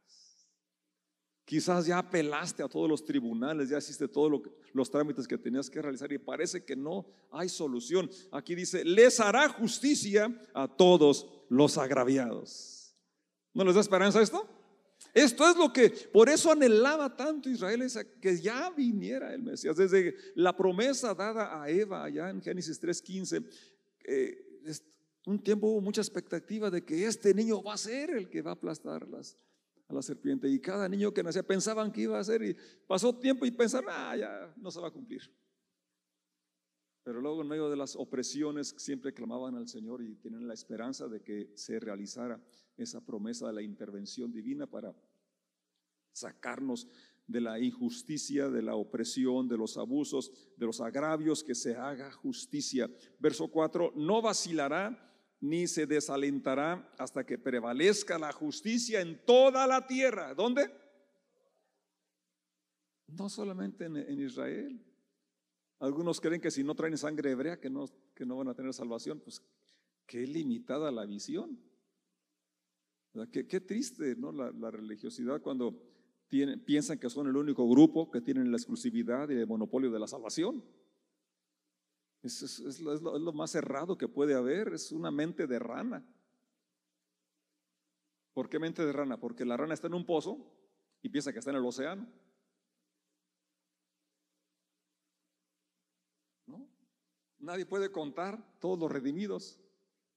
Quizás 1.44 1.87
ya 1.87 1.98
apelaste 1.98 2.62
a 2.62 2.68
todos 2.68 2.88
los 2.88 3.05
tribunales, 3.05 3.68
ya 3.68 3.78
hiciste 3.78 4.07
todos 4.07 4.40
los 4.72 4.90
trámites 4.90 5.26
que 5.26 5.37
tenías 5.37 5.68
que 5.68 5.83
realizar 5.83 6.12
y 6.12 6.18
parece 6.18 6.64
que 6.64 6.76
no 6.76 7.05
hay 7.31 7.48
solución. 7.48 8.09
Aquí 8.31 8.55
dice, 8.55 8.85
les 8.85 9.18
hará 9.18 9.48
justicia 9.48 10.33
a 10.55 10.68
todos 10.68 11.28
los 11.48 11.78
agraviados. 11.78 12.94
¿No 13.52 13.64
les 13.64 13.74
da 13.74 13.81
esperanza 13.81 14.22
esto? 14.22 14.48
Esto 15.12 15.50
es 15.50 15.57
lo 15.57 15.72
que, 15.72 15.90
por 15.90 16.28
eso 16.28 16.50
anhelaba 16.50 17.14
tanto 17.14 17.50
Israel, 17.50 17.85
que 18.20 18.40
ya 18.40 18.70
viniera 18.70 19.35
el 19.35 19.42
Mesías. 19.42 19.76
Desde 19.76 20.14
la 20.37 20.57
promesa 20.57 21.12
dada 21.12 21.61
a 21.61 21.68
Eva 21.68 22.05
allá 22.05 22.31
en 22.31 22.40
Génesis 22.40 22.81
3.15, 22.81 23.44
eh, 24.05 24.38
un 25.26 25.42
tiempo 25.42 25.66
hubo 25.68 25.81
mucha 25.81 26.00
expectativa 26.00 26.70
de 26.70 26.85
que 26.85 27.05
este 27.05 27.35
niño 27.35 27.62
va 27.62 27.74
a 27.74 27.78
ser 27.78 28.11
el 28.11 28.31
que 28.31 28.42
va 28.42 28.52
a 28.52 28.55
aplastarlas 28.55 29.37
a 29.88 29.95
la 29.95 30.03
serpiente. 30.03 30.49
Y 30.49 30.61
cada 30.61 30.88
niño 30.88 31.12
que 31.12 31.23
nacía 31.23 31.42
pensaban 31.42 31.92
que 31.92 32.03
iba 32.03 32.18
a 32.18 32.25
ser 32.25 32.42
y 32.42 32.57
pasó 32.87 33.18
tiempo 33.18 33.45
y 33.47 33.51
pensaron, 33.51 33.90
ah, 33.92 34.16
ya 34.16 34.55
no 34.57 34.71
se 34.71 34.81
va 34.81 34.88
a 34.88 34.92
cumplir. 34.92 35.23
Pero 37.05 37.21
luego 37.21 37.42
en 37.42 37.49
medio 37.49 37.68
de 37.68 37.77
las 37.77 37.97
opresiones 37.97 38.75
siempre 38.79 39.12
clamaban 39.12 39.57
al 39.57 39.68
Señor 39.68 40.03
y 40.03 40.14
tienen 40.14 40.47
la 40.47 40.55
esperanza 40.55 41.09
de 41.09 41.21
que 41.21 41.51
se 41.57 41.81
realizara 41.81 42.40
esa 42.77 43.05
promesa 43.05 43.49
de 43.49 43.55
la 43.55 43.62
intervención 43.62 44.33
divina 44.33 44.68
para 44.68 44.95
sacarnos 46.12 46.87
de 47.27 47.40
la 47.40 47.59
injusticia, 47.59 48.49
de 48.51 48.62
la 48.62 48.77
opresión, 48.77 49.49
de 49.49 49.57
los 49.57 49.77
abusos, 49.79 50.33
de 50.57 50.66
los 50.66 50.81
agravios, 50.81 51.42
que 51.42 51.55
se 51.55 51.75
haga 51.75 52.12
justicia. 52.12 52.90
Verso 53.18 53.49
4, 53.49 53.95
no 53.97 54.23
vacilará 54.23 55.12
ni 55.42 55.66
se 55.66 55.87
desalentará 55.87 56.88
hasta 56.98 57.26
que 57.26 57.37
prevalezca 57.37 58.16
la 58.16 58.33
justicia 58.33 59.00
en 59.00 59.20
toda 59.26 59.66
la 59.66 59.88
tierra. 59.88 60.35
¿Dónde? 60.35 60.70
No 63.09 63.28
solamente 63.28 63.87
en, 63.87 64.20
Israel. 64.20 64.81
Algunos 65.81 66.20
creen 66.20 66.40
que 66.40 66.52
si 66.52 66.62
no 66.62 66.76
traen 66.76 66.96
sangre 66.96 67.33
hebrea 67.33 67.59
que 67.59 67.68
no, 67.68 67.87
que 68.14 68.24
no 68.24 68.37
van 68.37 68.48
a 68.48 68.55
tener 68.55 68.72
salvación. 68.72 69.18
Pues 69.18 69.42
qué 70.07 70.24
limitada 70.28 70.92
la 70.92 71.05
visión. 71.07 71.59
Qué, 73.33 73.61
triste 73.61 74.14
¿no? 74.14 74.31
la, 74.31 74.70
religiosidad 74.70 75.42
cuando 75.42 75.76
piensan 76.64 77.00
que 77.00 77.11
son 77.11 77.26
el 77.26 77.37
único 77.37 77.68
grupo 77.68 78.12
que 78.12 78.20
tienen 78.20 78.52
la 78.52 78.57
exclusividad 78.57 79.28
y 79.28 79.35
el 79.35 79.48
monopolio 79.48 79.90
de 79.90 79.98
la 79.98 80.07
salvación. 80.07 80.62
Es, 82.22 82.80
lo, 82.80 83.32
más 83.32 83.54
errado 83.56 83.98
que 83.98 84.06
puede 84.06 84.35
haber, 84.35 84.74
es 84.74 84.92
una 84.92 85.11
mente 85.11 85.46
de 85.46 85.58
rana. 85.58 86.06
¿Por 88.32 88.48
qué 88.48 88.61
mente 88.61 88.87
de 88.87 88.92
rana? 88.92 89.18
Porque 89.18 89.44
la 89.44 89.56
rana 89.56 89.74
está 89.74 89.88
en 89.88 89.94
un 89.94 90.06
pozo 90.06 90.38
y 91.02 91.08
piensa 91.08 91.32
que 91.32 91.40
está 91.40 91.50
en 91.50 91.56
el 91.56 91.64
océano. 91.64 92.06
¿No? 96.46 96.68
Nadie 97.40 97.66
puede 97.66 97.90
contar 97.90 98.40
todos 98.61 98.78
los 98.78 98.90
redimidos. 98.90 99.61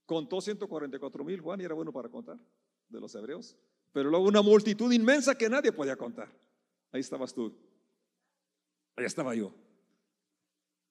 Contó 0.06 0.42
144 0.42 1.24
mil 1.24 1.42
Juan 1.42 1.60
y 1.60 1.64
era 1.64 1.74
bueno 1.74 1.92
para 1.92 2.10
contar 2.10 2.40
de 2.88 3.00
los 3.00 3.16
hebreos. 3.16 3.58
Pero 3.92 4.12
luego 4.12 4.28
una 4.28 4.44
multitud 4.44 4.92
inmensa 4.92 5.36
que 5.36 5.50
nadie 5.50 5.72
podía 5.72 5.96
contar. 5.96 6.32
Ahí 6.92 7.02
estabas 7.02 7.34
tú. 7.34 7.58
Ahí 8.96 9.06
estaba 9.06 9.34
yo. 9.34 9.65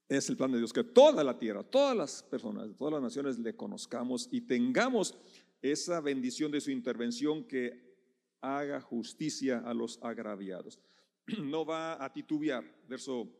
Es 0.08 0.28
el 0.28 0.36
plan 0.36 0.52
de 0.52 0.58
Dios 0.58 0.72
que 0.72 0.84
toda 0.84 1.24
la 1.24 1.38
tierra, 1.38 1.62
todas 1.62 1.96
las 1.96 2.22
personas, 2.22 2.68
todas 2.76 2.94
las 2.94 3.02
naciones 3.02 3.38
le 3.38 3.56
conozcamos 3.56 4.28
y 4.30 4.42
tengamos 4.42 5.14
esa 5.62 6.00
bendición 6.00 6.52
de 6.52 6.60
su 6.60 6.70
intervención 6.70 7.44
que 7.44 7.94
haga 8.42 8.80
justicia 8.80 9.62
a 9.64 9.72
los 9.72 9.98
agraviados. 10.02 10.78
No 11.42 11.64
va 11.64 12.04
a 12.04 12.12
titubear, 12.12 12.62
verso 12.86 13.32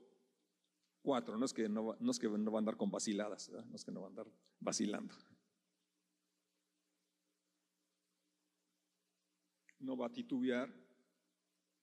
4, 1.02 1.36
no 1.36 1.44
es 1.44 1.52
que 1.52 1.68
no, 1.68 1.94
es 2.10 2.18
que 2.18 2.28
no 2.28 2.50
va 2.50 2.58
a 2.58 2.60
andar 2.60 2.78
con 2.78 2.90
vaciladas, 2.90 3.50
no 3.50 3.76
es 3.76 3.84
que 3.84 3.92
no 3.92 4.00
va 4.00 4.06
a 4.06 4.10
andar 4.10 4.26
vacilando. 4.58 5.14
No 9.80 9.98
va 9.98 10.06
a 10.06 10.12
titubear, 10.12 10.72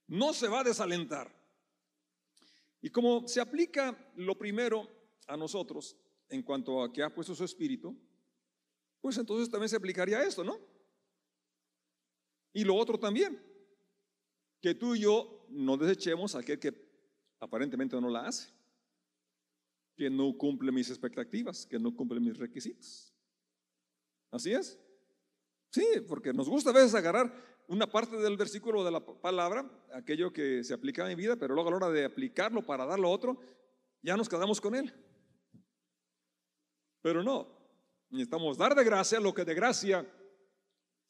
no 0.07 0.33
se 0.33 0.47
va 0.47 0.61
a 0.61 0.63
desalentar. 0.63 1.40
Y 2.81 2.89
como 2.89 3.27
se 3.27 3.39
aplica 3.39 3.95
lo 4.15 4.37
primero 4.37 4.87
a 5.27 5.37
nosotros 5.37 5.95
en 6.29 6.41
cuanto 6.41 6.83
a 6.83 6.91
que 6.91 7.03
ha 7.03 7.13
puesto 7.13 7.35
su 7.35 7.43
espíritu, 7.43 7.95
pues 8.99 9.17
entonces 9.17 9.49
también 9.49 9.69
se 9.69 9.75
aplicaría 9.75 10.23
esto, 10.23 10.43
¿no? 10.43 10.59
Y 12.53 12.63
lo 12.63 12.75
otro 12.75 12.99
también, 12.99 13.41
que 14.61 14.75
tú 14.75 14.95
y 14.95 15.01
yo 15.01 15.45
no 15.49 15.77
desechemos 15.77 16.35
a 16.35 16.39
aquel 16.39 16.59
que 16.59 16.73
aparentemente 17.39 17.99
no 17.99 18.09
la 18.09 18.27
hace, 18.27 18.49
que 19.95 20.09
no 20.09 20.37
cumple 20.37 20.71
mis 20.71 20.89
expectativas, 20.89 21.65
que 21.65 21.79
no 21.79 21.95
cumple 21.95 22.19
mis 22.19 22.37
requisitos. 22.37 23.13
¿Así 24.29 24.53
es? 24.53 24.79
Sí, 25.71 25.85
porque 26.07 26.33
nos 26.33 26.49
gusta 26.49 26.69
a 26.69 26.73
veces 26.73 26.93
agarrar 26.93 27.33
una 27.71 27.89
parte 27.89 28.17
del 28.17 28.35
versículo 28.35 28.83
de 28.83 28.91
la 28.91 28.99
palabra, 28.99 29.65
aquello 29.93 30.33
que 30.33 30.61
se 30.61 30.73
aplica 30.73 31.09
en 31.09 31.17
vida, 31.17 31.37
pero 31.37 31.53
luego 31.53 31.69
a 31.69 31.71
la 31.71 31.77
hora 31.77 31.89
de 31.89 32.03
aplicarlo 32.03 32.65
para 32.65 32.85
darlo 32.85 33.07
a 33.07 33.11
otro, 33.11 33.39
ya 34.01 34.17
nos 34.17 34.27
quedamos 34.27 34.59
con 34.59 34.75
él. 34.75 34.93
Pero 37.01 37.23
no, 37.23 37.47
necesitamos 38.09 38.57
dar 38.57 38.75
de 38.75 38.83
gracia 38.83 39.21
lo 39.21 39.33
que 39.33 39.45
de 39.45 39.53
gracia 39.53 40.05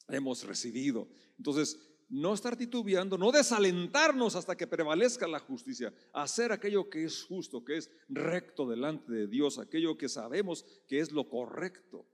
hemos 0.06 0.44
recibido. 0.44 1.08
Entonces, 1.36 1.80
no 2.08 2.32
estar 2.32 2.56
titubeando, 2.56 3.18
no 3.18 3.32
desalentarnos 3.32 4.36
hasta 4.36 4.56
que 4.56 4.68
prevalezca 4.68 5.26
la 5.26 5.40
justicia, 5.40 5.92
hacer 6.12 6.52
aquello 6.52 6.88
que 6.88 7.02
es 7.02 7.24
justo, 7.24 7.64
que 7.64 7.78
es 7.78 7.90
recto 8.08 8.68
delante 8.68 9.10
de 9.10 9.26
Dios, 9.26 9.58
aquello 9.58 9.98
que 9.98 10.08
sabemos 10.08 10.64
que 10.86 11.00
es 11.00 11.10
lo 11.10 11.28
correcto. 11.28 12.06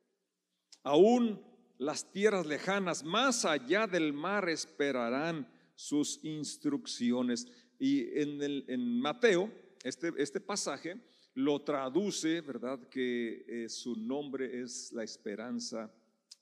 Aún 0.84 1.44
las 1.78 2.10
tierras 2.12 2.46
lejanas, 2.46 3.04
más 3.04 3.44
allá 3.44 3.86
del 3.86 4.12
mar, 4.12 4.48
esperarán 4.48 5.48
sus 5.74 6.20
instrucciones. 6.24 7.46
Y 7.78 8.20
en, 8.20 8.42
el, 8.42 8.64
en 8.68 9.00
Mateo, 9.00 9.50
este, 9.84 10.12
este 10.18 10.40
pasaje 10.40 11.00
lo 11.34 11.62
traduce, 11.62 12.40
¿verdad? 12.40 12.80
Que 12.88 13.44
eh, 13.46 13.68
su 13.68 13.94
nombre 13.94 14.60
es 14.60 14.92
la 14.92 15.04
esperanza 15.04 15.92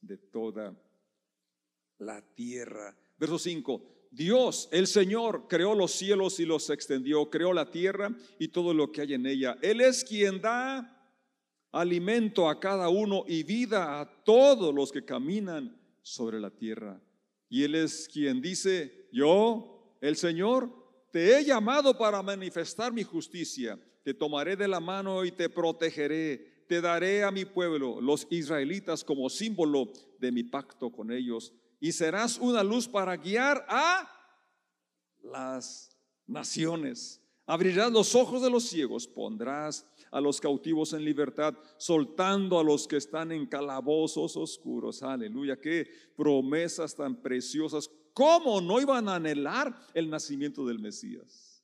de 0.01 0.17
toda 0.17 0.75
la 1.99 2.23
tierra. 2.35 2.97
Verso 3.19 3.39
5. 3.39 3.93
Dios, 4.11 4.71
el 4.73 4.87
Señor, 4.87 5.47
creó 5.49 5.75
los 5.75 5.93
cielos 5.93 6.41
y 6.41 6.47
los 6.47 6.71
extendió, 6.71 7.29
creó 7.29 7.53
la 7.53 7.71
tierra 7.71 8.17
y 8.39 8.49
todo 8.49 8.73
lo 8.73 8.91
que 8.91 9.03
hay 9.03 9.13
en 9.13 9.27
ella. 9.27 9.59
Él 9.61 9.83
es 9.83 10.03
quien 10.03 10.41
da 10.41 10.96
alimento 11.77 12.49
a 12.49 12.59
cada 12.59 12.89
uno 12.89 13.25
y 13.29 13.43
vida 13.43 14.01
a 14.01 14.25
todos 14.25 14.75
los 14.75 14.91
que 14.91 15.05
caminan 15.05 15.77
sobre 16.03 16.41
la 16.41 16.51
tierra. 16.51 17.01
Y 17.49 17.65
Él 17.65 17.75
es 17.75 18.09
quien 18.09 18.41
dice, 18.41 19.09
yo, 19.13 19.97
el 20.01 20.17
Señor, 20.17 20.71
te 21.13 21.37
he 21.37 21.45
llamado 21.45 21.97
para 21.97 22.23
manifestar 22.23 22.93
mi 22.93 23.03
justicia, 23.03 23.79
te 24.03 24.15
tomaré 24.15 24.57
de 24.57 24.69
la 24.69 24.81
mano 24.81 25.25
y 25.25 25.33
te 25.33 25.49
protegeré, 25.49 26.65
te 26.69 26.81
daré 26.81 27.23
a 27.23 27.31
mi 27.31 27.45
pueblo, 27.45 28.01
los 28.01 28.27
israelitas, 28.31 29.05
como 29.05 29.29
símbolo 29.29 29.93
de 30.19 30.33
mi 30.33 30.43
pacto 30.43 30.91
con 30.91 31.13
ellos, 31.13 31.53
y 31.81 31.93
serás 31.93 32.39
una 32.39 32.63
luz 32.63 32.89
para 32.89 33.17
guiar 33.17 33.65
a 33.69 34.11
las 35.23 35.97
naciones. 36.27 37.21
Abrirás 37.47 37.93
los 37.93 38.15
ojos 38.17 38.43
de 38.43 38.51
los 38.51 38.65
ciegos, 38.65 39.07
pondrás 39.07 39.87
a 40.11 40.21
los 40.21 40.41
cautivos 40.41 40.93
en 40.93 41.05
libertad, 41.05 41.55
soltando 41.79 42.59
a 42.59 42.65
los 42.65 42.89
que 42.89 42.97
están 42.97 43.31
en 43.31 43.47
calabozos 43.47 44.37
oscuros. 44.37 45.03
Aleluya, 45.05 45.61
qué 45.61 45.89
promesas 46.17 46.97
tan 46.97 47.23
preciosas. 47.23 47.89
¿Cómo 48.13 48.61
no 48.61 48.81
iban 48.81 49.09
a 49.09 49.17
anhelar 49.17 49.79
el 49.95 50.11
nacimiento 50.11 50.67
del 50.67 50.81
Mesías? 50.81 51.63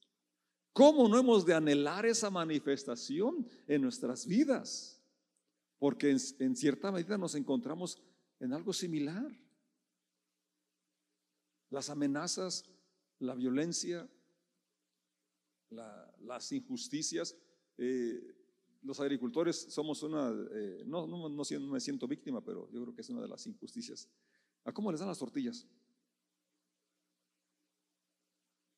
¿Cómo 0.72 1.08
no 1.08 1.18
hemos 1.18 1.44
de 1.44 1.54
anhelar 1.54 2.06
esa 2.06 2.30
manifestación 2.30 3.46
en 3.66 3.82
nuestras 3.82 4.26
vidas? 4.26 5.02
Porque 5.78 6.16
en, 6.38 6.56
cierta 6.56 6.92
medida 6.92 7.18
nos 7.18 7.34
encontramos 7.34 8.00
en 8.38 8.52
algo 8.52 8.72
similar. 8.72 9.30
Las 11.70 11.90
amenazas, 11.90 12.64
la 13.18 13.34
violencia, 13.34 14.08
las 15.72 16.52
injusticias 16.52 17.36
eh, 17.78 18.34
los 18.82 19.00
agricultores 19.00 19.72
somos 19.72 20.02
una, 20.02 20.30
eh, 20.52 20.82
no, 20.86 21.06
no, 21.06 21.28
no, 21.28 21.44
me 21.68 21.80
siento 21.80 22.08
víctima, 22.08 22.44
pero 22.44 22.68
yo 22.70 22.82
creo 22.82 22.94
que 22.94 23.00
es 23.00 23.08
una 23.10 23.22
de 23.22 23.28
las 23.28 23.46
injusticias. 23.46 24.08
¿A 24.64 24.72
cómo 24.72 24.90
les 24.90 24.98
dan 25.00 25.08
las 25.08 25.18
tortillas? 25.18 25.66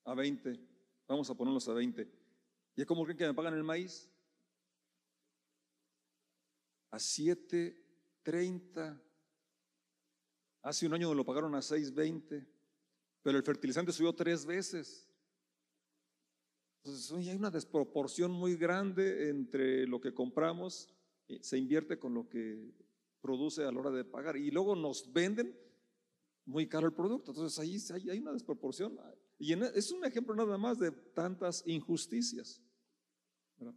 A 0.04 0.14
20. 0.14 0.61
Vamos 1.09 1.28
a 1.30 1.35
ponerlos 1.35 1.68
a 1.68 1.74
20. 1.74 2.09
¿Y 2.76 2.83
a 2.83 2.87
cómo 2.87 3.04
creen 3.04 3.16
que 3.16 3.26
me 3.26 3.35
pagan 3.35 3.54
el 3.54 3.64
maíz? 3.64 4.11
A 6.90 6.98
7.30. 6.98 9.00
Hace 10.62 10.87
un 10.87 10.94
año 10.94 11.11
me 11.11 11.14
lo 11.14 11.24
pagaron 11.24 11.54
a 11.54 11.59
6.20. 11.59 12.46
pero 13.22 13.38
el 13.38 13.44
fertilizante 13.44 13.92
subió 13.92 14.12
tres 14.14 14.44
veces. 14.44 15.03
Entonces, 16.84 17.12
hay 17.12 17.34
una 17.34 17.50
desproporción 17.50 18.30
muy 18.30 18.56
grande 18.56 19.30
entre 19.30 19.86
lo 19.86 20.02
que 20.02 20.12
compramos, 20.12 20.86
eh, 21.28 21.38
se 21.40 21.56
invierte 21.56 21.98
con 21.98 22.12
lo 22.12 22.28
que 22.28 22.74
produce 23.22 23.64
a 23.64 23.72
la 23.72 23.80
hora 23.80 23.90
de 23.90 24.04
pagar 24.04 24.36
y 24.36 24.50
luego 24.50 24.76
nos 24.76 25.10
venden 25.10 25.58
muy 26.44 26.68
caro 26.68 26.86
el 26.86 26.92
producto. 26.92 27.30
Entonces 27.30 27.58
ahí 27.90 28.10
hay 28.10 28.18
una 28.18 28.34
desproporción. 28.34 28.98
Y 29.38 29.54
es 29.54 29.92
un 29.92 30.04
ejemplo 30.04 30.34
nada 30.34 30.58
más 30.58 30.78
de 30.78 30.90
tantas 30.90 31.62
injusticias. 31.66 32.60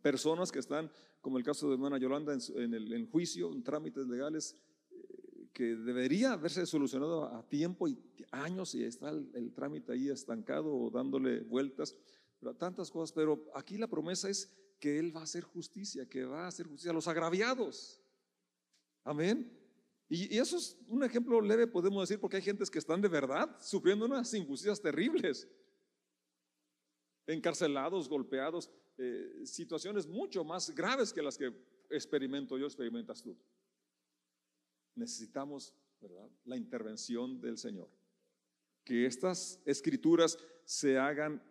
Personas 0.02 0.52
que 0.52 0.60
están, 0.60 0.92
como 1.22 1.38
el 1.38 1.46
caso 1.46 1.70
de 1.70 1.76
hermana 1.76 1.98
Yolanda, 1.98 2.34
en, 2.34 2.74
el 2.74 3.08
juicio, 3.10 3.54
en 3.54 3.64
trámites 3.64 4.06
legales, 4.06 4.58
eh, 4.92 5.48
que 5.54 5.78
debería 5.78 6.34
haberse 6.34 6.66
solucionado 6.66 7.24
a 7.24 7.48
tiempo 7.48 7.88
y 7.88 7.98
años 8.32 8.76
y 8.76 8.84
está 8.84 9.12
el 9.12 9.54
trámite 9.54 9.94
ahí 9.94 10.10
estancado 10.10 10.76
o 10.76 10.92
dándole 10.92 11.40
vueltas 11.40 11.96
tantas 12.58 12.92
cosas, 12.92 13.12
pero 13.14 13.50
aquí 13.54 13.78
la 13.78 13.88
promesa 13.88 14.30
es 14.30 14.52
que 14.80 15.00
Él 15.00 15.16
va 15.16 15.22
a 15.22 15.24
hacer 15.24 15.44
justicia, 15.44 16.08
que 16.08 16.24
va 16.24 16.46
a 16.46 16.48
hacer 16.48 16.68
justicia 16.68 16.92
a 16.92 16.94
los 16.94 17.08
agraviados. 17.08 18.02
Amén. 19.04 19.52
Y, 20.10 20.38
eso 20.38 20.58
es 20.58 20.78
un 20.88 21.04
ejemplo 21.04 21.42
leve, 21.42 21.68
podemos 21.68 22.08
decir, 22.08 22.20
porque 22.20 22.38
hay 22.38 22.44
gentes 22.44 22.70
que 22.70 22.80
están 22.80 23.02
de 23.02 23.08
verdad 23.08 23.58
sufriendo 23.60 24.06
unas 24.06 24.34
injusticias 24.34 24.82
terribles, 24.82 25.48
encarcelados, 27.26 28.08
golpeados, 28.08 28.70
eh, 28.98 29.42
situaciones 29.44 30.08
mucho 30.08 30.44
más 30.44 30.74
graves 30.74 31.12
que 31.12 31.22
las 31.22 31.38
que 31.38 31.54
experimento 31.90 32.58
yo, 32.58 32.66
experimentas 32.66 33.22
tú. 33.22 33.38
Necesitamos, 34.96 35.74
la 36.46 36.58
intervención 36.58 37.42
del 37.42 37.58
Señor. 37.58 37.90
Que 38.84 39.06
estas 39.06 39.60
escrituras 39.66 40.38
se 40.64 40.98
hagan 40.98 41.42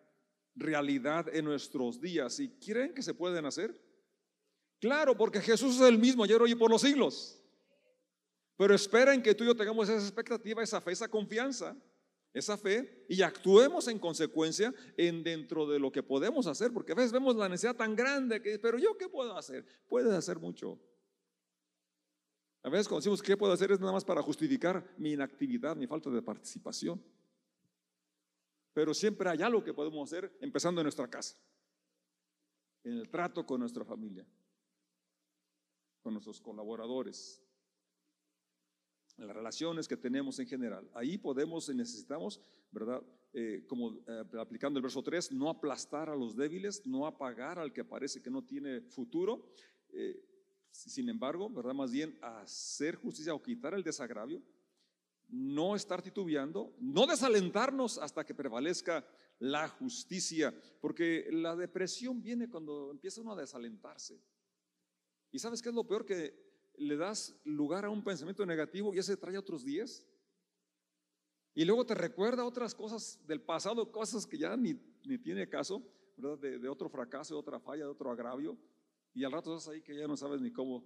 realidad 0.57 1.33
en 1.35 1.45
nuestros 1.45 2.01
días. 2.01 2.41
¿Y 2.41 2.49
creen 2.49 2.95
que 2.95 3.03
se 3.03 3.15
pueden 3.15 3.45
hacer? 3.45 3.81
Claro, 4.81 5.17
porque 5.17 5.41
Jesús 5.41 5.77
es 5.77 5.83
el 5.83 5.99
mismo 5.99 6.25
ayer, 6.25 6.41
hoy 6.41 6.53
y 6.53 6.57
por 6.57 6.71
los 6.71 6.83
siglos. 6.83 7.43
Pero 8.57 8.75
esperen 8.75 9.23
que 9.23 9.35
tú 9.35 9.45
y 9.45 9.49
yo 9.49 9.57
tengamos 9.57 9.89
esa 9.89 10.03
expectativa, 10.03 10.63
esa 10.63 10.81
fe, 10.81 10.93
esa 10.93 11.09
confianza, 11.09 11.77
esa 12.33 12.57
fe 12.57 13.05
y 13.09 13.23
actuemos 13.23 13.89
en 13.89 13.99
consecuencia 13.99 14.75
en 14.97 15.23
dentro 15.23 15.67
de 15.67 15.79
lo 15.79 15.93
que 15.93 16.03
podemos 16.03 16.47
hacer, 16.47 16.73
porque 16.73 16.93
a 16.93 16.95
veces 16.95 17.13
vemos 17.13 17.37
la 17.37 17.49
necesidad 17.49 17.77
tan 17.77 17.95
grande 17.95 18.41
que, 18.41 18.59
pero 18.59 18.79
yo 18.79 18.97
qué 18.97 19.09
puedo 19.09 19.37
hacer? 19.37 19.65
Puedes 19.89 20.13
hacer 20.13 20.39
mucho. 20.39 20.79
A 22.63 22.69
veces 22.69 22.89
cuando 22.89 23.01
decimos 23.01 23.23
qué 23.23 23.37
puedo 23.37 23.53
hacer 23.53 23.73
es 23.73 23.81
nada 23.81 23.93
más 23.93 24.05
para 24.05 24.21
justificar 24.23 24.85
mi 24.97 25.13
inactividad, 25.13 25.77
mi 25.77 25.87
falta 25.87 26.11
de 26.11 26.21
participación. 26.21 27.03
Pero 28.77 28.93
siempre 28.93 29.31
hay 29.31 29.41
algo 29.41 29.65
que 29.65 29.73
podemos 29.73 30.07
hacer 30.13 30.37
empezando 30.39 30.83
en 30.83 30.85
nuestra 30.85 31.09
casa, 31.09 31.35
en 32.85 32.99
el 32.99 33.09
trato 33.09 33.47
con 33.47 33.59
nuestra 33.59 33.87
familia, 33.87 34.27
con 36.03 36.13
nuestros 36.13 36.39
colaboradores, 36.43 37.43
en 39.17 39.29
las 39.29 39.35
relaciones 39.35 39.89
que 39.89 39.97
tenemos 39.97 40.39
en 40.41 40.47
general. 40.47 40.91
Ahí 40.93 41.17
podemos 41.17 41.71
y 41.71 41.75
necesitamos, 41.75 42.39
¿verdad? 42.71 43.03
Eh, 43.33 43.65
como 43.67 43.97
eh, 44.07 44.25
aplicando 44.39 44.79
el 44.79 44.83
verso 44.83 45.03
3, 45.03 45.33
no 45.33 45.49
aplastar 45.49 46.11
a 46.11 46.15
los 46.15 46.37
débiles, 46.37 46.87
no 46.87 47.07
apagar 47.07 47.59
al 47.59 47.73
que 47.73 47.83
parece 47.83 48.21
que 48.21 48.29
no 48.29 48.45
tiene 48.45 48.83
futuro. 48.83 49.55
Eh, 49.89 50.23
sin 50.71 51.09
embargo, 51.09 51.49
¿verdad? 51.49 51.73
Más 51.73 51.93
bien 51.93 52.19
hacer 52.21 52.97
justicia 52.97 53.33
o 53.33 53.43
quitar 53.43 53.73
el 53.73 53.83
desagravio 53.83 54.43
no 55.29 55.75
estar 55.75 56.03
titubeando, 56.03 56.75
no 56.79 57.07
desalentarnos 57.07 57.99
hasta 57.99 58.25
que 58.25 58.35
prevalezca 58.35 59.07
la 59.39 59.69
justicia, 59.69 60.55
porque 60.81 61.29
la 61.31 61.57
depresión 61.57 62.23
viene 62.23 62.49
cuando 62.49 62.91
empieza 62.91 63.21
uno 63.21 63.33
a 63.33 63.41
desalentarse. 63.41 64.21
¿Y 65.31 65.39
sabes 65.39 65.61
qué 65.61 65.69
es 65.69 65.75
lo 65.75 65.87
peor? 65.87 66.07
Que 66.07 66.35
le 66.79 66.97
das 66.97 67.39
lugar 67.45 67.85
a 67.85 67.91
un 67.91 68.03
pensamiento 68.03 68.47
negativo 68.47 68.95
y 68.95 68.99
ese 68.99 69.17
trae 69.17 69.37
otros 69.37 69.65
días. 69.65 70.05
Y 71.55 71.65
luego 71.65 71.87
te 71.87 71.95
recuerda 71.95 72.45
otras 72.45 72.75
cosas 72.75 73.19
del 73.27 73.41
pasado, 73.41 73.91
cosas 73.91 74.27
que 74.27 74.39
ya 74.39 74.57
ni, 74.57 74.75
tiene 75.19 75.49
caso, 75.49 75.83
¿verdad? 76.17 76.39
De, 76.39 76.59
de, 76.59 76.69
otro 76.69 76.89
fracaso, 76.89 77.35
de 77.35 77.41
otra 77.41 77.59
falla, 77.59 77.85
de 77.85 77.91
otro 77.91 78.11
agravio. 78.11 78.59
Y 79.15 79.25
al 79.25 79.33
rato 79.33 79.57
estás 79.57 79.73
ahí 79.73 79.83
que 79.83 79.97
ya 79.97 80.07
no 80.07 80.17
sabes 80.17 80.41
ni 80.41 80.53
cómo 80.53 80.85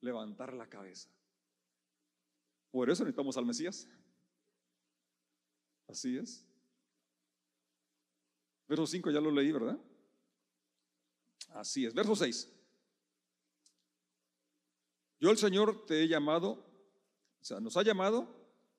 levantar 0.00 0.54
la 0.54 0.68
cabeza. 0.68 1.08
Por 2.72 2.88
eso 2.88 3.04
necesitamos 3.04 3.36
al 3.36 3.44
Mesías. 3.44 3.86
Así 5.86 6.16
es. 6.16 6.44
Verso 8.66 8.86
5 8.86 9.10
ya 9.10 9.20
lo 9.20 9.30
leí, 9.30 9.52
¿verdad? 9.52 9.78
Así 11.50 11.84
es. 11.84 11.92
Verso 11.92 12.16
6. 12.16 12.50
Yo 15.20 15.30
el 15.30 15.36
Señor 15.36 15.84
te 15.84 16.02
he 16.02 16.08
llamado, 16.08 16.52
o 17.40 17.44
sea, 17.44 17.60
nos 17.60 17.76
ha 17.76 17.82
llamado, 17.82 18.26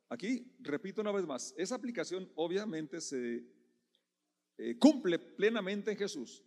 aquí 0.10 0.52
repito 0.60 1.00
una 1.00 1.12
vez 1.12 1.26
más, 1.26 1.54
esa 1.56 1.76
aplicación 1.76 2.30
obviamente 2.36 3.00
se 3.00 3.46
eh, 4.58 4.78
cumple 4.78 5.20
plenamente 5.20 5.92
en 5.92 5.98
Jesús, 5.98 6.44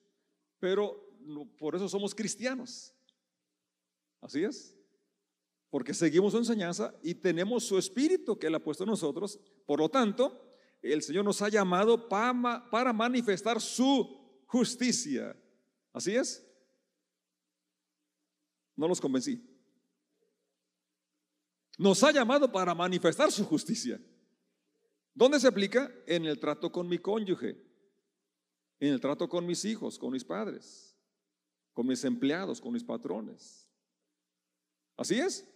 pero 0.59 1.17
por 1.59 1.77
eso 1.77 1.89
somos 1.89 2.15
cristianos. 2.15 2.93
Así 4.21 4.43
es 4.43 4.76
porque 5.71 5.95
seguimos 5.95 6.33
su 6.33 6.39
enseñanza 6.39 6.95
y 7.03 7.15
tenemos 7.15 7.65
su 7.65 7.79
espíritu 7.79 8.39
que 8.39 8.47
Él 8.47 8.55
ha 8.55 8.63
puesto 8.63 8.85
en 8.85 8.91
nosotros. 8.91 9.39
Por 9.67 9.81
lo 9.81 9.89
tanto, 9.89 10.47
el 10.83 11.03
Señor 11.03 11.25
nos 11.25 11.43
ha 11.43 11.49
llamado 11.49 12.09
para, 12.09 12.93
manifestar 12.93 13.61
su 13.61 14.43
justicia. 14.47 15.37
¿Así 15.93 16.15
es? 16.15 16.47
No 18.77 18.87
los 18.87 19.01
convencí. 19.01 19.43
Nos 21.79 22.03
ha 22.03 22.13
llamado 22.13 22.51
para 22.51 22.75
manifestar 22.75 23.31
su 23.33 23.45
justicia. 23.45 24.01
¿Dónde 25.15 25.41
se 25.41 25.49
aplica? 25.49 25.91
En 26.07 26.27
el 26.27 26.39
trato 26.39 26.71
con 26.71 26.89
mi 26.89 26.99
cónyuge, 26.99 27.63
en 28.81 28.93
el 28.93 29.01
trato 29.01 29.29
con 29.29 29.47
mis 29.47 29.65
hijos, 29.65 29.99
con 29.99 30.13
mis 30.13 30.25
padres, 30.25 30.95
con 31.73 31.87
mis 31.87 32.05
empleados, 32.05 32.61
con 32.61 32.73
mis 32.73 32.85
patrones. 32.85 33.67
¿Así 34.97 35.19
es? 35.19 35.47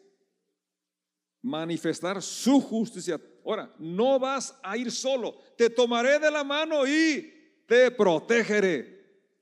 Manifestar 1.43 2.23
su 2.23 2.61
justicia. 2.61 3.21
Ahora, 3.45 3.75
no 3.79 4.19
vas 4.19 4.55
a 4.63 4.77
ir 4.77 4.91
solo, 4.91 5.37
te 5.57 5.71
tomaré 5.71 6.19
de 6.19 6.31
la 6.31 6.45
mano 6.45 6.87
y 6.87 7.33
te 7.67 7.91
protegeré. 7.91 9.01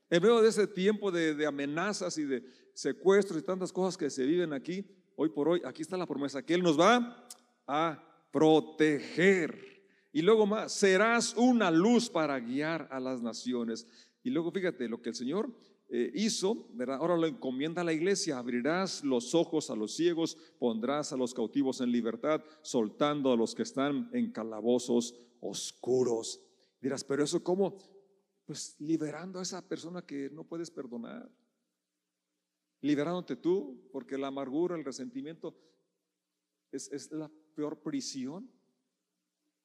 En 0.09 0.21
medio 0.21 0.41
de 0.41 0.49
ese 0.49 0.65
tiempo 0.65 1.11
de, 1.11 1.45
amenazas 1.45 2.17
y 2.17 2.23
de 2.23 2.43
secuestros 2.73 3.39
y 3.39 3.45
tantas 3.45 3.71
cosas 3.71 3.97
que 3.97 4.09
se 4.09 4.25
viven 4.25 4.53
aquí, 4.53 4.85
hoy 5.15 5.29
por 5.29 5.49
hoy, 5.49 5.61
aquí 5.65 5.81
está 5.81 5.97
la 5.97 6.07
promesa, 6.07 6.41
que 6.41 6.53
Él 6.53 6.63
nos 6.63 6.79
va 6.79 7.27
a 7.67 8.03
proteger. 8.31 9.83
Y 10.11 10.21
luego 10.21 10.47
más, 10.47 10.71
serás 10.71 11.35
una 11.35 11.69
luz 11.69 12.09
para 12.09 12.39
guiar 12.39 12.87
a 12.91 12.99
las 12.99 13.21
naciones. 13.21 13.87
Y 14.23 14.31
luego 14.31 14.51
fíjate 14.51 14.89
lo 14.89 15.01
que 15.01 15.09
el 15.09 15.15
Señor 15.15 15.49
eh, 15.91 16.11
hizo. 16.13 16.67
Ahora 16.87 17.17
lo 17.17 17.25
encomienda 17.25 17.81
a 17.81 17.85
la 17.85 17.93
iglesia, 17.93 18.37
abrirás 18.37 19.03
los 19.03 19.33
ojos 19.33 19.71
a 19.71 19.75
los 19.75 19.95
ciegos, 19.95 20.37
pondrás 20.59 21.11
a 21.11 21.17
los 21.17 21.33
cautivos 21.33 21.81
en 21.81 21.91
libertad, 21.91 22.43
soltando 22.61 23.31
a 23.31 23.35
los 23.35 23.55
que 23.55 23.63
están 23.63 24.07
en 24.13 24.31
calabozos 24.31 25.15
oscuros. 25.39 26.41
Dirás, 26.79 27.03
pero 27.03 27.23
eso 27.23 27.43
cómo? 27.43 27.77
Pues 28.45 28.75
liberando 28.79 29.39
a 29.39 29.41
esa 29.41 29.67
persona 29.67 30.03
que 30.03 30.29
no 30.29 30.43
puedes 30.43 30.69
perdonar. 30.69 31.27
Liberándote 32.81 33.35
tú, 33.35 33.89
porque 33.91 34.17
la 34.17 34.27
amargura, 34.27 34.75
el 34.75 34.85
resentimiento 34.85 35.57
es, 36.71 36.91
es 36.91 37.11
la 37.11 37.31
peor 37.55 37.81
prisión. 37.81 38.49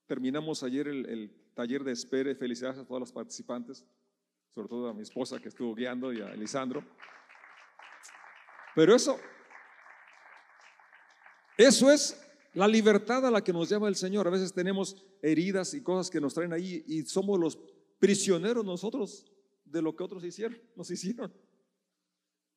Terminamos 0.07 0.63
ayer 0.63 0.89
el, 0.89 1.07
el 1.07 1.53
taller 1.55 1.85
de 1.85 1.93
espere, 1.93 2.35
felicidades 2.35 2.79
a 2.79 2.87
todas 2.87 3.03
las 3.03 3.13
participantes 3.13 3.85
sobre 4.55 4.69
todo 4.69 4.89
a 4.89 4.95
mi 4.95 5.03
esposa 5.03 5.41
que 5.41 5.49
estuvo 5.49 5.75
guiando 5.75 6.13
y 6.13 6.21
a 6.21 6.33
Elisandro. 6.33 6.85
Pero 8.75 8.95
eso, 8.95 9.19
eso 11.57 11.91
es 11.91 12.21
la 12.55 12.69
libertad 12.69 13.27
a 13.27 13.31
la 13.31 13.43
que 13.43 13.53
nos 13.53 13.69
llama 13.69 13.89
el 13.89 13.97
Señor. 13.97 14.29
A 14.29 14.31
veces 14.31 14.53
tenemos 14.53 15.05
heridas 15.23 15.75
y 15.75 15.83
cosas 15.83 16.09
que 16.09 16.21
nos 16.21 16.35
traen 16.35 16.53
ahí 16.53 16.85
y 16.87 17.03
somos 17.03 17.39
los 17.39 17.59
prisioneros 17.99 18.65
nosotros 18.65 19.27
de 19.65 19.83
lo 19.83 19.97
que 19.97 20.05
otros 20.05 20.23
hicieron, 20.23 20.57
nos 20.77 20.89
hicieron. 20.91 21.33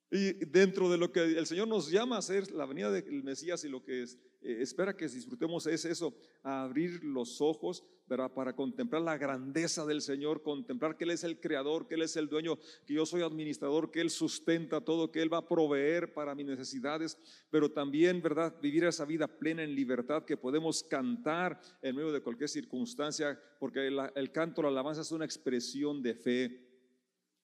Y 0.09 0.33
dentro 0.45 0.89
de 0.89 0.97
lo 0.97 1.11
que 1.11 1.19
el 1.19 1.45
Señor 1.45 1.67
nos 1.67 1.91
llama 1.91 2.15
a 2.15 2.19
hacer, 2.19 2.51
la 2.51 2.65
venida 2.65 2.91
del 2.91 3.23
Mesías 3.23 3.63
y 3.65 3.69
lo 3.69 3.83
que 3.83 4.03
es, 4.03 4.17
eh, 4.41 4.59
espera 4.61 4.95
que 4.95 5.07
disfrutemos 5.07 5.67
es 5.67 5.83
eso, 5.83 6.15
abrir 6.43 7.03
los 7.03 7.41
ojos 7.41 7.83
para 8.07 8.55
contemplar 8.55 9.01
la 9.01 9.17
grandeza 9.17 9.85
del 9.85 10.01
Señor, 10.01 10.41
contemplar 10.41 10.95
que 10.95 11.03
Él 11.03 11.11
es 11.11 11.25
el 11.25 11.41
creador, 11.41 11.87
que 11.87 11.95
Él 11.95 12.03
es 12.03 12.15
el 12.15 12.29
dueño, 12.29 12.57
que 12.85 12.93
yo 12.93 13.05
soy 13.05 13.21
administrador, 13.21 13.91
que 13.91 13.99
Él 13.99 14.09
sustenta 14.09 14.79
todo, 14.79 15.11
que 15.11 15.21
Él 15.21 15.33
va 15.33 15.39
a 15.39 15.47
proveer 15.47 16.13
para 16.13 16.33
mis 16.33 16.45
necesidades, 16.45 17.17
pero 17.49 17.69
también, 17.69 18.21
¿verdad? 18.21 18.55
Vivir 18.61 18.85
esa 18.85 19.03
vida 19.03 19.27
plena 19.27 19.63
en 19.63 19.75
libertad, 19.75 20.23
que 20.23 20.37
podemos 20.37 20.83
cantar 20.83 21.59
en 21.81 21.95
medio 21.97 22.13
de 22.13 22.21
cualquier 22.21 22.47
circunstancia, 22.47 23.37
porque 23.59 23.87
el, 23.87 24.31
canto, 24.31 24.61
la 24.61 24.69
alabanza 24.69 25.01
es 25.01 25.11
una 25.11 25.25
expresión 25.25 26.01
de 26.01 26.15
fe. 26.15 26.66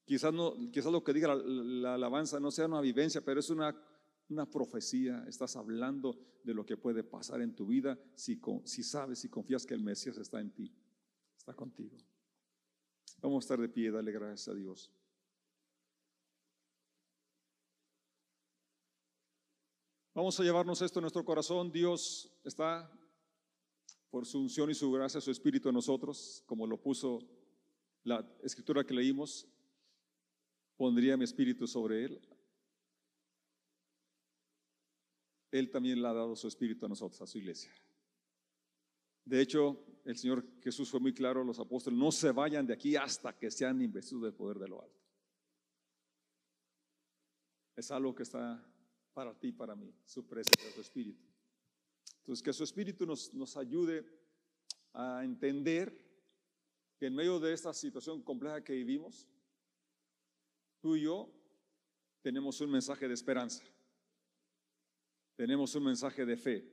Quizás, 0.05 0.33
no, 0.33 0.53
quizás 0.71 0.91
lo 0.91 1.03
que 1.03 1.13
diga 1.13 1.33
la, 1.35 1.93
alabanza 1.93 2.39
no 2.39 2.51
sea 2.51 2.65
una 2.65 2.81
vivencia, 2.81 3.21
pero 3.21 3.39
es 3.39 3.49
una, 3.49 3.75
una 4.29 4.49
profecía. 4.49 5.23
Estás 5.27 5.55
hablando 5.55 6.19
de 6.43 6.53
lo 6.53 6.65
que 6.65 6.75
puede 6.75 7.03
pasar 7.03 7.41
en 7.41 7.55
tu 7.55 7.65
vida 7.65 7.97
si, 8.15 8.39
si 8.65 8.83
sabes 8.83 9.23
y 9.23 9.29
confías 9.29 9.65
que 9.65 9.73
el 9.73 9.81
Mesías 9.81 10.17
está 10.17 10.41
en 10.41 10.51
ti, 10.51 10.73
está 11.37 11.53
contigo. 11.53 11.97
Vamos 13.21 13.43
a 13.43 13.45
estar 13.45 13.59
de 13.61 13.69
pie, 13.69 13.91
dale 13.91 14.11
gracias 14.11 14.49
a 14.49 14.53
Dios. 14.53 14.91
Vamos 20.13 20.39
a 20.39 20.43
llevarnos 20.43 20.81
esto 20.81 20.99
en 20.99 21.03
nuestro 21.03 21.23
corazón. 21.23 21.71
Dios 21.71 22.29
está 22.43 22.91
por 24.11 24.27
su 24.27 24.41
unción 24.41 24.69
y 24.69 24.75
su 24.75 24.91
gracia, 24.91 25.19
su 25.19 25.31
espíritu 25.31 25.69
en 25.69 25.75
nosotros, 25.75 26.43
como 26.45 26.67
lo 26.67 26.79
puso 26.79 27.19
la 28.03 28.23
escritura 28.43 28.83
que 28.83 28.93
leímos 28.93 29.47
pondría 30.83 31.15
mi 31.15 31.23
espíritu 31.23 31.65
sobre 31.65 32.03
él. 32.03 32.21
Él 35.49 35.71
también 35.71 36.01
le 36.01 36.07
ha 36.09 36.13
dado 36.13 36.35
su 36.35 36.45
espíritu 36.45 36.85
a 36.85 36.89
nosotros, 36.89 37.21
a 37.21 37.25
su 37.25 37.37
iglesia. 37.37 37.71
De 39.23 39.39
hecho, 39.39 39.81
el 40.03 40.17
Señor 40.17 40.45
Jesús 40.61 40.89
fue 40.89 40.99
muy 40.99 41.13
claro 41.13 41.41
a 41.41 41.45
los 41.45 41.57
apóstoles, 41.57 41.97
no 41.97 42.11
se 42.11 42.33
vayan 42.33 42.67
de 42.67 42.73
aquí 42.73 42.97
hasta 42.97 43.31
que 43.31 43.49
sean 43.49 43.81
investidos 43.81 44.23
del 44.23 44.33
poder 44.33 44.59
de 44.59 44.67
lo 44.67 44.83
alto. 44.83 44.99
Es 47.77 47.89
algo 47.89 48.13
que 48.13 48.23
está 48.23 48.61
para 49.13 49.33
ti 49.39 49.53
para 49.53 49.77
mí, 49.77 49.89
su 50.03 50.27
presencia, 50.27 50.69
su 50.75 50.81
espíritu. 50.81 51.25
Entonces, 52.17 52.43
que 52.43 52.51
su 52.51 52.65
espíritu 52.65 53.05
nos, 53.05 53.33
nos 53.33 53.55
ayude 53.55 54.05
a 54.91 55.23
entender 55.23 55.97
que 56.97 57.05
en 57.05 57.15
medio 57.15 57.39
de 57.39 57.53
esta 57.53 57.73
situación 57.73 58.21
compleja 58.21 58.65
que 58.65 58.73
vivimos, 58.73 59.29
tú 60.83 60.97
y 60.97 61.03
yo 61.03 61.29
tenemos 62.21 62.59
un 62.59 62.69
mensaje 62.69 63.07
de 63.07 63.13
esperanza, 63.13 63.63
tenemos 65.37 65.73
un 65.75 65.85
mensaje 65.85 66.25
de 66.25 66.35
fe, 66.35 66.69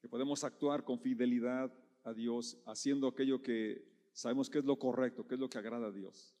que 0.00 0.08
podemos 0.08 0.42
actuar 0.42 0.82
con 0.82 0.98
fidelidad 0.98 1.72
a 2.02 2.12
Dios, 2.12 2.58
haciendo 2.66 3.06
aquello 3.06 3.40
que 3.40 3.88
sabemos 4.12 4.50
que 4.50 4.58
es 4.58 4.64
lo 4.64 4.76
correcto, 4.76 5.28
que 5.28 5.34
es 5.34 5.40
lo 5.40 5.48
que 5.48 5.58
agrada 5.58 5.86
a 5.86 5.92
Dios. 5.92 6.34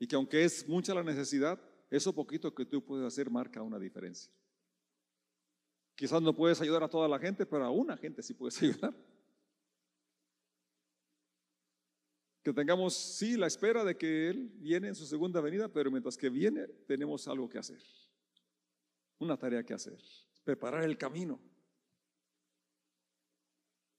Y 0.00 0.08
que 0.08 0.16
aunque 0.16 0.42
es 0.42 0.68
mucha 0.68 0.92
la 0.94 1.04
necesidad, 1.04 1.60
eso 1.88 2.12
poquito 2.12 2.52
que 2.52 2.66
tú 2.66 2.84
puedes 2.84 3.06
hacer 3.06 3.30
marca 3.30 3.62
una 3.62 3.78
diferencia. 3.78 4.32
Quizás 5.94 6.20
no 6.20 6.34
puedes 6.34 6.60
ayudar 6.60 6.82
a 6.82 6.88
toda 6.88 7.06
la 7.06 7.20
gente, 7.20 7.46
pero 7.46 7.64
a 7.64 7.70
una 7.70 7.96
gente 7.96 8.20
sí 8.20 8.34
puedes 8.34 8.58
ayudar. 8.62 8.92
Que 12.42 12.52
tengamos, 12.52 12.94
sí, 12.94 13.36
la 13.36 13.46
espera 13.46 13.84
de 13.84 13.96
que 13.96 14.28
Él 14.28 14.50
viene 14.56 14.88
en 14.88 14.94
su 14.94 15.06
segunda 15.06 15.40
venida, 15.40 15.68
pero 15.68 15.90
mientras 15.90 16.16
que 16.16 16.28
viene 16.28 16.66
tenemos 16.86 17.28
algo 17.28 17.48
que 17.48 17.58
hacer, 17.58 17.80
una 19.18 19.36
tarea 19.36 19.62
que 19.62 19.74
hacer, 19.74 19.98
preparar 20.42 20.82
el 20.82 20.98
camino. 20.98 21.40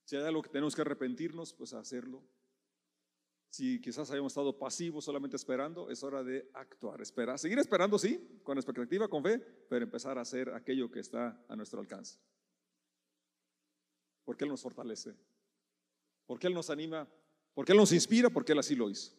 Si 0.05 0.17
hay 0.17 0.23
algo 0.23 0.41
que 0.41 0.49
tenemos 0.49 0.75
que 0.75 0.81
arrepentirnos, 0.81 1.53
pues 1.53 1.73
hacerlo. 1.73 2.21
Si 3.49 3.79
quizás 3.79 4.11
hayamos 4.11 4.33
estado 4.33 4.57
pasivos 4.57 5.05
solamente 5.05 5.37
esperando, 5.37 5.89
es 5.89 6.03
hora 6.03 6.23
de 6.23 6.49
actuar, 6.53 7.01
esperar, 7.01 7.39
seguir 7.39 7.59
esperando, 7.59 7.97
sí, 7.97 8.41
con 8.43 8.57
expectativa, 8.57 9.07
con 9.07 9.23
fe, 9.23 9.39
pero 9.69 9.85
empezar 9.85 10.17
a 10.17 10.21
hacer 10.21 10.49
aquello 10.49 10.91
que 10.91 10.99
está 10.99 11.41
a 11.47 11.55
nuestro 11.55 11.79
alcance. 11.79 12.19
Porque 14.25 14.43
Él 14.43 14.49
nos 14.49 14.61
fortalece, 14.61 15.15
porque 16.25 16.47
Él 16.47 16.53
nos 16.53 16.69
anima 16.69 17.07
porque 17.53 17.71
Él 17.71 17.77
nos 17.77 17.91
inspira, 17.91 18.29
porque 18.29 18.51
Él 18.51 18.59
así 18.59 18.75
lo 18.75 18.89
hizo. 18.89 19.11